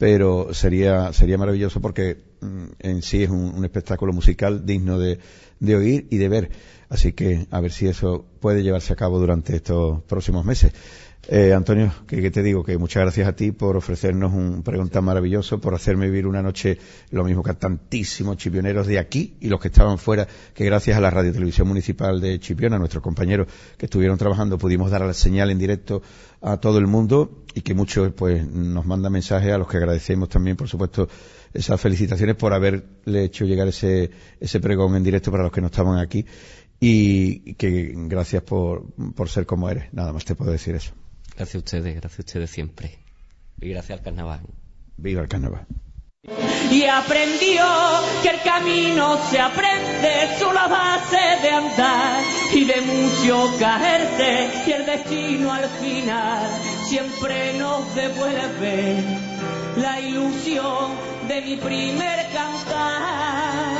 pero 0.00 0.54
sería, 0.54 1.12
sería 1.12 1.36
maravilloso 1.36 1.82
porque 1.82 2.16
mm, 2.40 2.64
en 2.78 3.02
sí 3.02 3.22
es 3.22 3.28
un, 3.28 3.62
espectáculo 3.66 4.14
musical 4.14 4.64
digno 4.64 4.98
de, 4.98 5.18
de 5.58 5.76
oír 5.76 6.06
y 6.08 6.16
de 6.16 6.28
ver. 6.30 6.50
Así 6.88 7.12
que 7.12 7.46
a 7.50 7.60
ver 7.60 7.70
si 7.70 7.86
eso 7.86 8.24
puede 8.40 8.62
llevarse 8.62 8.94
a 8.94 8.96
cabo 8.96 9.18
durante 9.18 9.56
estos 9.56 10.02
próximos 10.04 10.46
meses. 10.46 10.72
Eh, 11.28 11.52
Antonio, 11.52 11.92
que, 12.06 12.30
te 12.30 12.42
digo 12.42 12.64
que 12.64 12.78
muchas 12.78 13.02
gracias 13.02 13.28
a 13.28 13.36
ti 13.36 13.52
por 13.52 13.76
ofrecernos 13.76 14.32
un 14.32 14.62
pregunta 14.62 15.02
maravilloso, 15.02 15.60
por 15.60 15.74
hacerme 15.74 16.06
vivir 16.06 16.26
una 16.26 16.42
noche 16.42 16.78
lo 17.10 17.24
mismo 17.24 17.42
que 17.42 17.50
a 17.50 17.54
tantísimos 17.54 18.38
chipioneros 18.38 18.86
de 18.86 18.98
aquí 18.98 19.36
y 19.38 19.48
los 19.48 19.60
que 19.60 19.68
estaban 19.68 19.98
fuera, 19.98 20.26
que 20.54 20.64
gracias 20.64 20.96
a 20.96 21.00
la 21.00 21.10
Radio 21.10 21.32
Televisión 21.32 21.68
Municipal 21.68 22.20
de 22.22 22.40
Chipiona, 22.40 22.78
nuestros 22.78 23.02
compañeros 23.02 23.48
que 23.76 23.84
estuvieron 23.84 24.16
trabajando, 24.16 24.56
pudimos 24.56 24.90
dar 24.90 25.02
la 25.02 25.12
señal 25.12 25.50
en 25.50 25.58
directo 25.58 26.02
a 26.42 26.58
todo 26.58 26.78
el 26.78 26.86
mundo 26.86 27.44
y 27.54 27.62
que 27.62 27.74
muchos 27.74 28.12
pues 28.12 28.46
nos 28.46 28.86
mandan 28.86 29.12
mensajes 29.12 29.52
a 29.52 29.58
los 29.58 29.68
que 29.68 29.76
agradecemos 29.76 30.28
también, 30.28 30.56
por 30.56 30.68
supuesto, 30.68 31.08
esas 31.52 31.80
felicitaciones 31.80 32.36
por 32.36 32.52
haberle 32.52 33.24
hecho 33.24 33.44
llegar 33.44 33.68
ese, 33.68 34.10
ese 34.38 34.60
pregón 34.60 34.96
en 34.96 35.02
directo 35.02 35.30
para 35.30 35.42
los 35.42 35.52
que 35.52 35.60
no 35.60 35.66
estaban 35.66 35.98
aquí 35.98 36.24
y 36.78 37.54
que 37.54 37.92
gracias 37.94 38.42
por, 38.42 38.86
por 39.14 39.28
ser 39.28 39.46
como 39.46 39.68
eres. 39.68 39.92
Nada 39.92 40.12
más 40.12 40.24
te 40.24 40.34
puedo 40.34 40.50
decir 40.50 40.74
eso. 40.74 40.92
Gracias 41.36 41.56
a 41.56 41.58
ustedes, 41.58 41.94
gracias 41.94 42.18
a 42.18 42.22
ustedes 42.22 42.50
siempre. 42.50 42.98
Y 43.60 43.68
gracias 43.68 43.98
al 43.98 44.04
carnaval. 44.04 44.40
Viva 44.96 45.22
el 45.22 45.28
carnaval. 45.28 45.66
Y 46.70 46.84
aprendió 46.84 47.64
que 48.22 48.28
el 48.28 48.42
camino 48.42 49.18
se 49.30 49.40
aprende 49.40 50.38
solo 50.38 50.58
a 50.58 50.68
base 50.68 51.18
de 51.42 51.50
andar 51.50 52.22
y 52.52 52.64
de 52.64 52.80
mucho 52.82 53.56
caerse 53.58 54.50
y 54.66 54.72
el 54.72 54.84
destino 54.84 55.50
al 55.50 55.66
final 55.68 56.46
siempre 56.86 57.54
nos 57.54 57.94
devuelve 57.94 59.02
la 59.76 59.98
ilusión 60.00 60.92
de 61.26 61.40
mi 61.40 61.56
primer 61.56 62.28
cantar. 62.32 63.70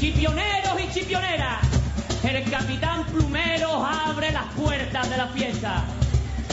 Chipioneros 0.00 0.80
y 0.80 0.92
chipioneras 0.92 1.72
el 2.36 2.50
capitán 2.50 3.04
Plumero 3.06 3.84
abre 3.84 4.32
las 4.32 4.46
puertas 4.54 5.10
de 5.10 5.16
la 5.16 5.26
fiesta, 5.28 5.84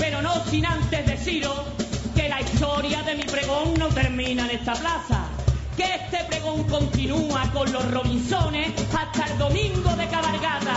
pero 0.09 0.23
no 0.23 0.43
sin 0.45 0.65
antes 0.65 1.05
deciros 1.05 1.53
que 2.15 2.27
la 2.27 2.41
historia 2.41 3.03
de 3.03 3.13
mi 3.13 3.25
pregón 3.25 3.75
no 3.77 3.89
termina 3.89 4.45
en 4.45 4.57
esta 4.57 4.73
plaza, 4.73 5.27
que 5.77 5.83
este 5.83 6.23
pregón 6.27 6.63
continúa 6.63 7.43
con 7.53 7.71
los 7.71 7.91
Robinsones 7.91 8.73
hasta 8.91 9.31
el 9.31 9.37
domingo 9.37 9.95
de 9.95 10.07
cabalgata. 10.07 10.75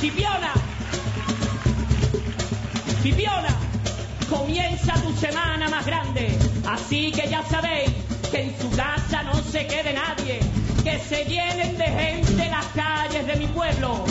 Cipiona, 0.00 0.52
Cipiona, 3.00 3.56
comienza 4.28 4.94
tu 4.94 5.14
semana 5.14 5.68
más 5.68 5.86
grande, 5.86 6.36
así 6.68 7.12
que 7.12 7.28
ya 7.28 7.44
sabéis 7.44 7.92
que 8.32 8.42
en 8.42 8.60
su 8.60 8.70
casa 8.70 9.22
no 9.22 9.34
se 9.34 9.68
quede 9.68 9.92
nadie 9.92 10.40
que 10.82 10.98
se 10.98 11.24
llenen 11.26 11.78
de 11.78 11.84
gente 11.84 12.50
las 12.50 12.66
calles 12.74 13.24
de 13.24 13.36
mi 13.36 13.46
pueblo. 13.46 14.04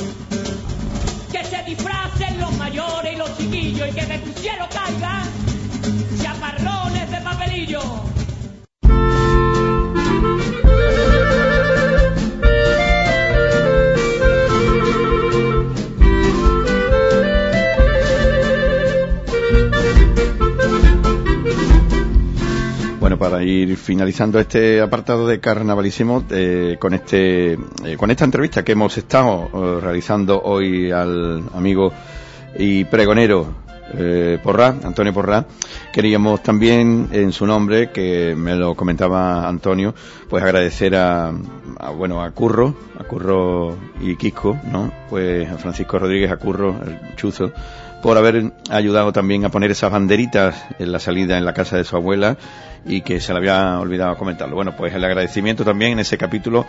Que 1.33 1.43
se 1.45 1.63
disfracen 1.63 2.39
los 2.39 2.55
mayores 2.57 3.11
y 3.11 3.15
los 3.15 3.35
chiquillos 3.35 3.89
y 3.89 3.91
que 3.91 4.05
de 4.05 4.19
tu 4.19 4.39
cielo 4.39 4.67
caigan 4.71 5.27
chaparrones 6.21 7.09
de 7.09 7.17
papelillo. 7.21 7.81
Para 23.23 23.41
ir 23.41 23.77
finalizando 23.77 24.37
este 24.37 24.81
apartado 24.81 25.25
de 25.25 25.39
Carnavalísimo 25.39 26.25
eh, 26.29 26.75
con 26.77 26.93
este 26.93 27.53
eh, 27.53 27.95
con 27.97 28.11
esta 28.11 28.25
entrevista 28.25 28.65
que 28.65 28.73
hemos 28.73 28.97
estado 28.97 29.49
eh, 29.53 29.79
realizando 29.81 30.41
hoy 30.43 30.91
al 30.91 31.41
amigo 31.53 31.93
y 32.59 32.83
pregonero 32.83 33.63
Porra, 34.43 34.75
Antonio 34.83 35.13
Porra, 35.13 35.45
queríamos 35.93 36.41
también 36.41 37.09
en 37.11 37.31
su 37.31 37.45
nombre, 37.45 37.91
que 37.91 38.33
me 38.35 38.55
lo 38.55 38.73
comentaba 38.75 39.47
Antonio, 39.47 39.93
pues 40.27 40.43
agradecer 40.43 40.95
a, 40.95 41.31
bueno 41.95 42.23
a 42.23 42.31
Curro, 42.31 42.75
a 42.99 43.03
Curro 43.03 43.77
y 44.01 44.15
Quisco, 44.15 44.57
¿no? 44.71 44.91
Pues 45.09 45.47
a 45.47 45.57
Francisco 45.57 45.99
Rodríguez, 45.99 46.31
a 46.31 46.37
Curro, 46.37 46.75
el 46.83 47.15
chuzo, 47.15 47.51
por 48.03 48.17
haber 48.17 48.51
ayudado 48.69 49.13
también 49.13 49.45
a 49.45 49.49
poner 49.49 49.71
esas 49.71 49.89
banderitas 49.89 50.65
en 50.77 50.91
la 50.91 50.99
salida 50.99 51.37
en 51.37 51.45
la 51.45 51.53
casa 51.53 51.77
de 51.77 51.85
su 51.85 51.95
abuela 51.95 52.35
y 52.85 52.99
que 52.99 53.21
se 53.21 53.31
le 53.31 53.39
había 53.39 53.79
olvidado 53.79 54.17
comentarlo. 54.17 54.55
Bueno, 54.55 54.75
pues 54.75 54.93
el 54.93 55.05
agradecimiento 55.05 55.63
también 55.63 55.93
en 55.93 55.99
ese 55.99 56.17
capítulo 56.17 56.65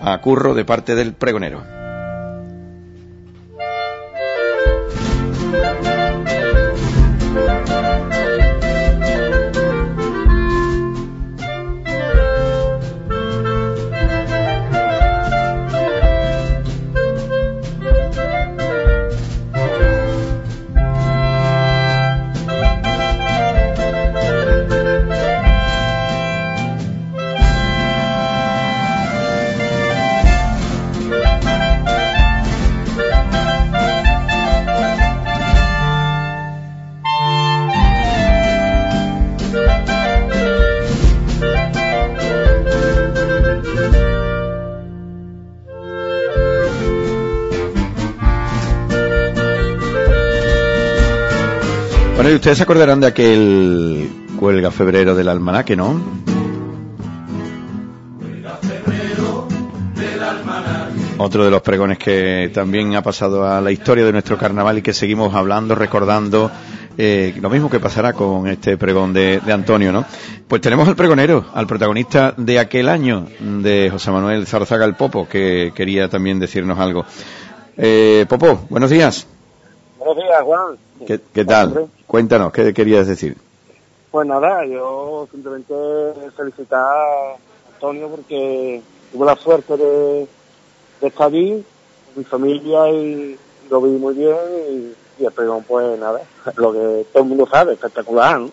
a 0.00 0.16
Curro 0.18 0.54
de 0.54 0.64
parte 0.64 0.94
del 0.94 1.12
pregonero. 1.12 1.91
Bueno, 52.22 52.34
y 52.34 52.36
ustedes 52.36 52.58
se 52.58 52.62
acordarán 52.62 53.00
de 53.00 53.08
aquel 53.08 54.08
cuelga 54.38 54.70
febrero 54.70 55.16
del 55.16 55.26
almanaque, 55.26 55.74
¿no? 55.74 56.00
Otro 61.18 61.44
de 61.44 61.50
los 61.50 61.62
pregones 61.62 61.98
que 61.98 62.48
también 62.54 62.94
ha 62.94 63.02
pasado 63.02 63.44
a 63.44 63.60
la 63.60 63.72
historia 63.72 64.04
de 64.04 64.12
nuestro 64.12 64.38
carnaval 64.38 64.78
y 64.78 64.82
que 64.82 64.92
seguimos 64.92 65.34
hablando, 65.34 65.74
recordando, 65.74 66.48
eh, 66.96 67.34
lo 67.40 67.50
mismo 67.50 67.68
que 67.68 67.80
pasará 67.80 68.12
con 68.12 68.46
este 68.46 68.76
pregón 68.76 69.12
de, 69.12 69.40
Antonio, 69.52 69.90
¿no? 69.90 70.04
Pues 70.46 70.62
tenemos 70.62 70.86
al 70.86 70.94
pregonero, 70.94 71.46
al 71.52 71.66
protagonista 71.66 72.34
de 72.36 72.60
aquel 72.60 72.88
año, 72.88 73.26
de 73.40 73.88
José 73.90 74.12
Manuel 74.12 74.46
Zarzaga 74.46 74.84
el 74.84 74.94
Popo, 74.94 75.28
que 75.28 75.72
quería 75.74 76.08
también 76.08 76.38
decirnos 76.38 76.78
algo. 76.78 77.04
Eh, 77.76 78.26
Popo, 78.28 78.64
buenos 78.70 78.90
días. 78.90 79.26
Buenos 80.04 80.24
días, 80.24 80.42
Juan. 80.42 80.78
¿Qué, 81.32 81.44
tal? 81.44 81.88
Cuéntanos, 82.08 82.52
¿qué 82.52 82.74
querías 82.74 83.06
decir? 83.06 83.36
Pues 84.10 84.26
nada, 84.26 84.66
yo 84.66 85.28
simplemente 85.30 85.74
felicitar 86.36 86.84
a 86.84 87.36
Antonio 87.74 88.08
porque 88.08 88.82
tuve 89.12 89.26
la 89.26 89.36
suerte 89.36 89.76
de, 89.76 90.26
estar 91.02 91.28
allí, 91.28 91.64
mi 92.16 92.24
familia 92.24 92.90
y 92.90 93.38
lo 93.70 93.80
vi 93.80 93.90
muy 93.90 94.14
bien 94.14 94.36
y, 95.18 95.22
y 95.22 95.24
el 95.24 95.32
pregón 95.32 95.62
pues 95.62 95.96
nada, 96.00 96.20
lo 96.56 96.72
que 96.72 97.06
todo 97.12 97.22
el 97.22 97.28
mundo 97.28 97.46
sabe, 97.48 97.74
espectacular, 97.74 98.40
¿no? 98.40 98.50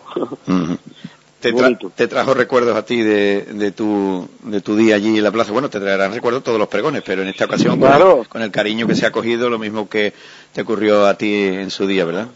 Te, 1.40 2.06
trajo 2.06 2.34
recuerdos 2.34 2.76
a 2.76 2.84
ti 2.84 3.02
de, 3.02 3.72
tu, 3.74 4.28
de 4.42 4.60
tu 4.60 4.76
día 4.76 4.96
allí 4.96 5.16
en 5.16 5.24
la 5.24 5.32
plaza. 5.32 5.52
Bueno, 5.52 5.70
te 5.70 5.80
traerán 5.80 6.12
recuerdos 6.12 6.44
todos 6.44 6.58
los 6.58 6.68
pregones, 6.68 7.02
pero 7.04 7.22
en 7.22 7.28
esta 7.28 7.46
ocasión 7.46 7.80
con, 8.28 8.42
el, 8.42 8.50
cariño 8.50 8.86
que 8.86 8.94
se 8.94 9.06
ha 9.06 9.10
cogido, 9.10 9.48
lo 9.48 9.58
mismo 9.58 9.88
que 9.88 10.12
te 10.52 10.60
ocurrió 10.60 11.06
a 11.06 11.14
ti 11.14 11.32
en 11.32 11.70
su 11.70 11.86
día, 11.86 12.04
¿verdad? 12.04 12.28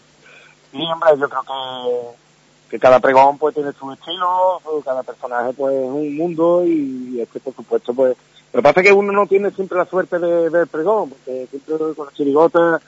Sí, 0.73 0.79
hombre, 0.81 1.11
yo 1.21 1.29
creo 1.29 1.43
que, 1.43 2.71
que 2.71 2.79
cada 2.79 2.99
pregón 2.99 3.37
pues 3.37 3.55
tiene 3.55 3.73
su 3.73 3.93
estilo, 3.93 4.61
cada 4.83 5.03
personaje 5.03 5.53
pues 5.53 5.75
es 5.75 5.91
un 5.91 6.17
mundo 6.17 6.65
y 6.65 7.21
este 7.21 7.41
por 7.41 7.55
supuesto 7.55 7.93
pues 7.93 8.17
Lo 8.55 8.59
que 8.59 8.63
pasa 8.63 8.81
es 8.81 8.87
que 8.87 8.93
uno 8.93 9.13
no 9.13 9.27
tiene 9.27 9.51
siempre 9.51 9.77
la 9.77 9.85
suerte 9.85 10.19
de 10.19 10.49
ver 10.49 10.67
pregón, 10.67 11.11
porque 11.11 11.47
siempre 11.51 11.77
con 11.95 12.07
las 12.07 12.15
chirigotas 12.15 12.81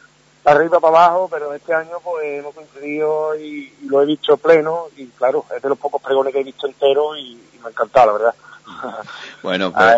arriba 0.47 0.81
para 0.81 1.07
abajo, 1.07 1.29
pero 1.31 1.53
este 1.53 1.75
año 1.75 1.99
pues 2.03 2.41
hemos 2.41 2.55
coincidido 2.55 3.37
y, 3.37 3.73
lo 3.87 4.03
he 4.03 4.07
visto 4.07 4.37
pleno 4.37 4.87
y 4.97 5.07
claro, 5.09 5.45
es 5.55 5.63
de 5.63 5.69
los 5.69 5.79
pocos 5.79 6.01
pregones 6.01 6.33
que 6.33 6.41
he 6.41 6.45
visto 6.45 6.67
entero 6.67 7.17
y, 7.17 7.43
me 7.61 7.69
ha 7.69 7.71
encantado, 7.71 8.07
la 8.07 8.13
verdad. 8.13 8.35
Bueno, 9.43 9.73
pues... 9.73 9.97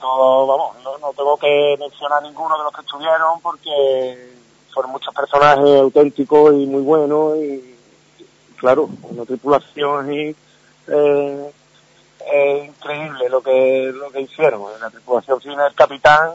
todo, 0.00 0.46
vamos, 0.46 0.76
no, 0.82 0.98
no, 0.98 1.12
tengo 1.12 1.36
que 1.36 1.76
mencionar 1.78 2.22
ninguno 2.22 2.56
de 2.56 2.64
los 2.64 2.72
que 2.72 2.80
estuvieron 2.80 3.40
porque 3.40 4.34
fueron 4.72 4.92
muchos 4.92 5.14
personajes 5.14 5.80
auténticos 5.80 6.54
y 6.54 6.66
muy 6.66 6.82
buenos 6.82 7.36
y, 7.38 7.76
claro, 8.56 8.88
una 9.02 9.24
tripulación 9.24 10.12
y 10.12 10.36
eh, 10.88 11.52
es 12.32 12.64
increíble 12.64 13.28
lo 13.28 13.42
que 13.42 13.92
lo 13.94 14.10
que 14.10 14.22
hicieron. 14.22 14.62
La 14.80 14.90
tripulación 14.90 15.40
sin 15.40 15.52
el 15.52 15.74
capitán, 15.74 16.32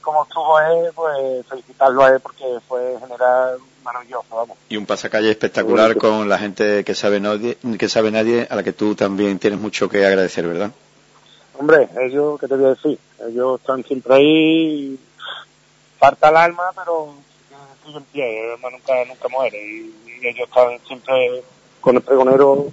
como 0.00 0.24
estuvo 0.24 0.60
él, 0.60 0.90
pues 0.94 1.46
felicitarlo 1.46 2.04
a 2.04 2.08
él 2.10 2.20
porque 2.20 2.44
fue 2.68 2.96
general 3.00 3.58
maravilloso, 3.82 4.26
vamos. 4.30 4.58
Y 4.68 4.76
un 4.76 4.86
pasacalle 4.86 5.30
espectacular 5.30 5.96
con 5.96 6.28
la 6.28 6.38
gente 6.38 6.84
que 6.84 6.94
sabe 6.94 7.20
nadie, 7.20 7.58
que 7.78 7.88
sabe 7.88 8.10
nadie, 8.10 8.46
a 8.50 8.56
la 8.56 8.62
que 8.62 8.72
tú 8.72 8.94
también 8.94 9.38
tienes 9.38 9.60
mucho 9.60 9.88
que 9.88 10.04
agradecer, 10.04 10.46
¿verdad? 10.46 10.70
Hombre, 11.58 11.88
ellos, 12.00 12.40
¿qué 12.40 12.48
te 12.48 12.56
voy 12.56 12.66
a 12.66 12.68
decir? 12.70 12.98
Ellos 13.28 13.60
están 13.60 13.84
siempre 13.84 14.14
ahí, 14.14 14.98
falta 15.98 16.30
el 16.30 16.36
alma, 16.36 16.70
pero 16.74 17.14
sigue 17.84 17.98
en 17.98 18.04
pie, 18.04 18.44
el 18.46 18.52
alma 18.52 18.70
nunca, 18.70 19.04
nunca 19.06 19.28
muere, 19.28 19.62
y, 19.62 19.94
y 20.22 20.26
ellos 20.26 20.48
están 20.48 20.78
siempre 20.86 21.42
con 21.80 21.96
el 21.96 22.02
pregonero 22.02 22.68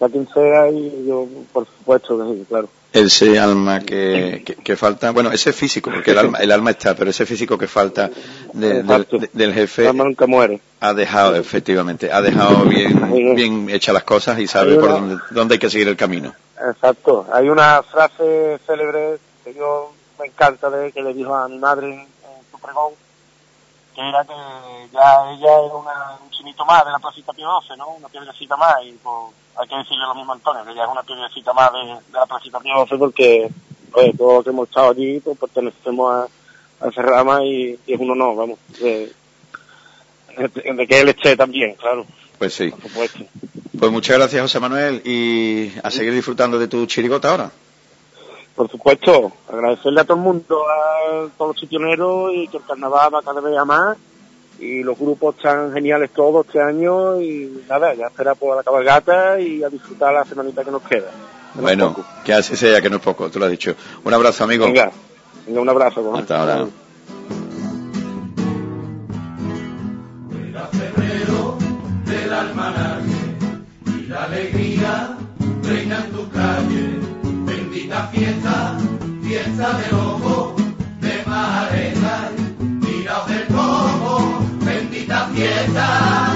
a 0.00 0.08
quien 0.08 0.28
sea 0.28 0.70
y 0.70 1.06
yo, 1.06 1.26
por 1.52 1.66
supuesto 1.66 2.18
que 2.18 2.34
sí, 2.34 2.46
claro. 2.48 2.68
Ese 2.94 3.40
alma 3.40 3.80
que, 3.80 4.44
que, 4.62 4.76
falta, 4.76 5.10
bueno, 5.10 5.32
ese 5.32 5.52
físico, 5.52 5.90
porque 5.92 6.12
el 6.12 6.18
alma, 6.18 6.38
el 6.38 6.52
alma 6.52 6.70
está, 6.70 6.94
pero 6.94 7.10
ese 7.10 7.26
físico 7.26 7.58
que 7.58 7.66
falta 7.66 8.08
del, 8.52 9.52
jefe. 9.52 9.82
El 9.82 9.88
alma 9.88 10.04
nunca 10.04 10.26
muere. 10.26 10.60
Ha 10.78 10.94
dejado, 10.94 11.34
efectivamente, 11.34 12.12
ha 12.12 12.22
dejado 12.22 12.64
bien, 12.66 13.34
bien 13.34 13.68
hechas 13.68 13.94
las 13.94 14.04
cosas 14.04 14.38
y 14.38 14.46
sabe 14.46 14.76
por 14.76 14.90
dónde, 14.90 15.16
dónde 15.30 15.54
hay 15.54 15.58
que 15.58 15.70
seguir 15.70 15.88
el 15.88 15.96
camino. 15.96 16.34
Exacto. 16.56 17.26
Hay 17.32 17.48
una 17.48 17.82
frase 17.82 18.60
célebre 18.64 19.18
que 19.42 19.54
yo 19.54 19.92
me 20.18 20.26
encanta 20.26 20.70
de 20.70 20.92
que 20.92 21.02
le 21.02 21.14
dijo 21.14 21.34
a 21.34 21.48
mi 21.48 21.58
madre 21.58 21.92
en, 21.92 22.06
su 22.50 22.58
pregón, 22.60 22.92
que 23.94 24.08
era 24.08 24.24
que 24.24 24.34
ya 24.92 25.30
ella 25.32 25.66
es 25.66 25.72
una, 25.72 26.18
un 26.22 26.30
chinito 26.30 26.64
más 26.64 26.84
de 26.84 26.90
la 26.90 26.98
placita 26.98 27.32
Pío 27.32 27.48
¿no? 27.76 27.88
Una 27.90 28.08
piedrecita 28.08 28.56
más 28.56 28.74
y 28.84 28.92
pues 28.92 29.32
hay 29.56 29.68
que 29.68 29.76
decirle 29.76 30.04
lo 30.06 30.14
mismo 30.14 30.32
a 30.32 30.34
Antonio, 30.34 30.64
que 30.64 30.74
ya 30.74 30.84
es 30.84 30.90
una 30.90 31.02
piedrecita 31.02 31.52
más 31.52 31.72
de, 31.72 31.96
la 32.12 32.26
placita 32.26 32.60
Pío 32.60 32.86
porque 32.98 33.48
pues, 33.92 34.16
todos 34.16 34.34
los 34.34 34.44
que 34.44 34.50
hemos 34.50 34.68
estado 34.68 34.90
allí 34.90 35.20
pues, 35.20 35.38
pertenecemos 35.38 36.12
a, 36.12 36.84
a 36.84 36.88
esa 36.88 37.02
rama 37.02 37.44
y, 37.44 37.78
es 37.86 38.00
uno 38.00 38.14
no, 38.14 38.34
vamos, 38.34 38.58
de, 38.80 39.12
de, 40.36 40.86
que 40.86 41.00
él 41.00 41.08
esté 41.08 41.36
también, 41.36 41.74
claro. 41.74 42.04
Pues 42.38 42.54
sí. 42.54 42.70
Por 42.70 42.82
supuesto. 42.82 43.24
Pues 43.78 43.92
muchas 43.92 44.16
gracias, 44.16 44.42
José 44.42 44.60
Manuel, 44.60 45.02
y 45.04 45.72
a 45.82 45.90
seguir 45.90 46.12
disfrutando 46.12 46.58
de 46.58 46.68
tu 46.68 46.86
chirigota 46.86 47.30
ahora. 47.30 47.50
Por 48.54 48.70
supuesto, 48.70 49.32
agradecerle 49.48 50.00
a 50.00 50.04
todo 50.04 50.16
el 50.16 50.22
mundo, 50.22 50.62
a 50.68 51.28
todos 51.36 51.50
los 51.50 51.60
chitioneros 51.60 52.32
y 52.34 52.48
que 52.48 52.58
el 52.58 52.64
carnaval 52.64 53.14
va 53.14 53.22
cada 53.22 53.40
vez 53.40 53.56
a 53.58 53.64
más 53.64 53.96
y 54.58 54.82
los 54.82 54.98
grupos 54.98 55.36
están 55.36 55.72
geniales 55.72 56.10
todos 56.12 56.46
este 56.46 56.60
año 56.60 57.20
y 57.20 57.64
nada, 57.68 57.94
ya 57.94 58.06
espera 58.06 58.34
por 58.34 58.56
la 58.56 58.62
cabalgata 58.62 59.40
y 59.40 59.62
a 59.62 59.68
disfrutar 59.68 60.14
la 60.14 60.24
semanita 60.24 60.64
que 60.64 60.70
nos 60.70 60.82
queda. 60.82 61.10
bueno, 61.54 61.96
que 62.24 62.32
así 62.32 62.56
sea, 62.56 62.80
que 62.80 62.88
no 62.88 62.96
es 62.96 63.02
poco, 63.02 63.28
tú 63.30 63.38
lo 63.38 63.46
has 63.46 63.50
dicho. 63.50 63.74
Un 64.04 64.14
abrazo, 64.14 64.44
amigo. 64.44 64.66
Venga, 64.66 64.90
venga 65.46 65.60
un 65.60 65.68
abrazo. 65.68 66.14
Hasta 66.14 66.40
ahora. 66.40 66.66
febrero 70.70 71.58
del 72.06 72.32
almanaque 72.32 73.04
y 73.86 74.06
la 74.06 74.24
alegría 74.24 75.16
reina 75.62 76.04
en 76.04 76.12
tu 76.12 76.30
calle 76.30 77.13
bendita 77.94 78.08
fiesta, 78.10 78.76
fiesta 79.22 79.78
de 79.78 79.94
ojo, 79.94 80.56
de 81.00 81.24
majareta, 81.26 82.30
tiraos 82.80 83.28
del 83.28 83.46
coco, 83.46 84.40
bendita 84.64 85.28
fiesta 85.32 86.33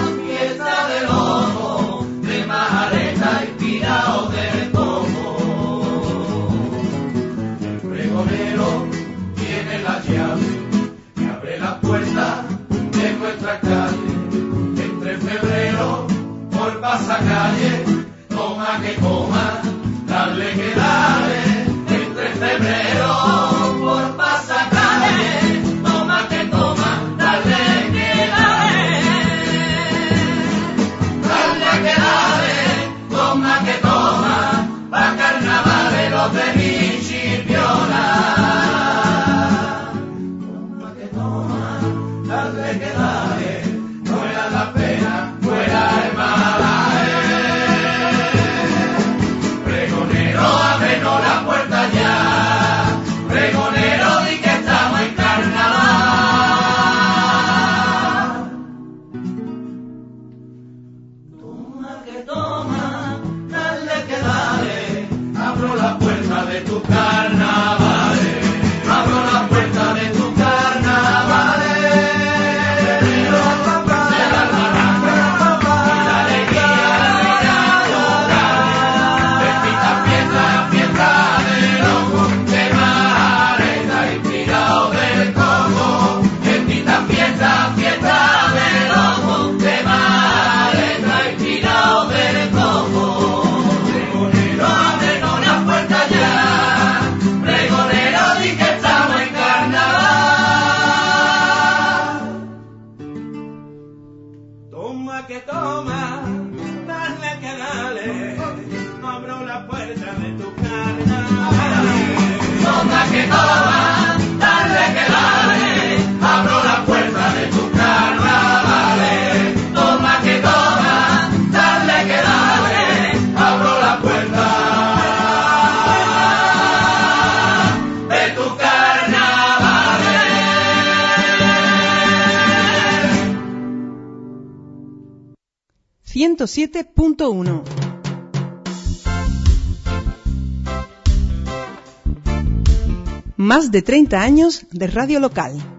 Más 143.37 143.71
de 143.71 143.83
30 143.83 144.21
años 144.21 144.67
de 144.73 144.89
radio 144.89 145.21
local. 145.21 145.78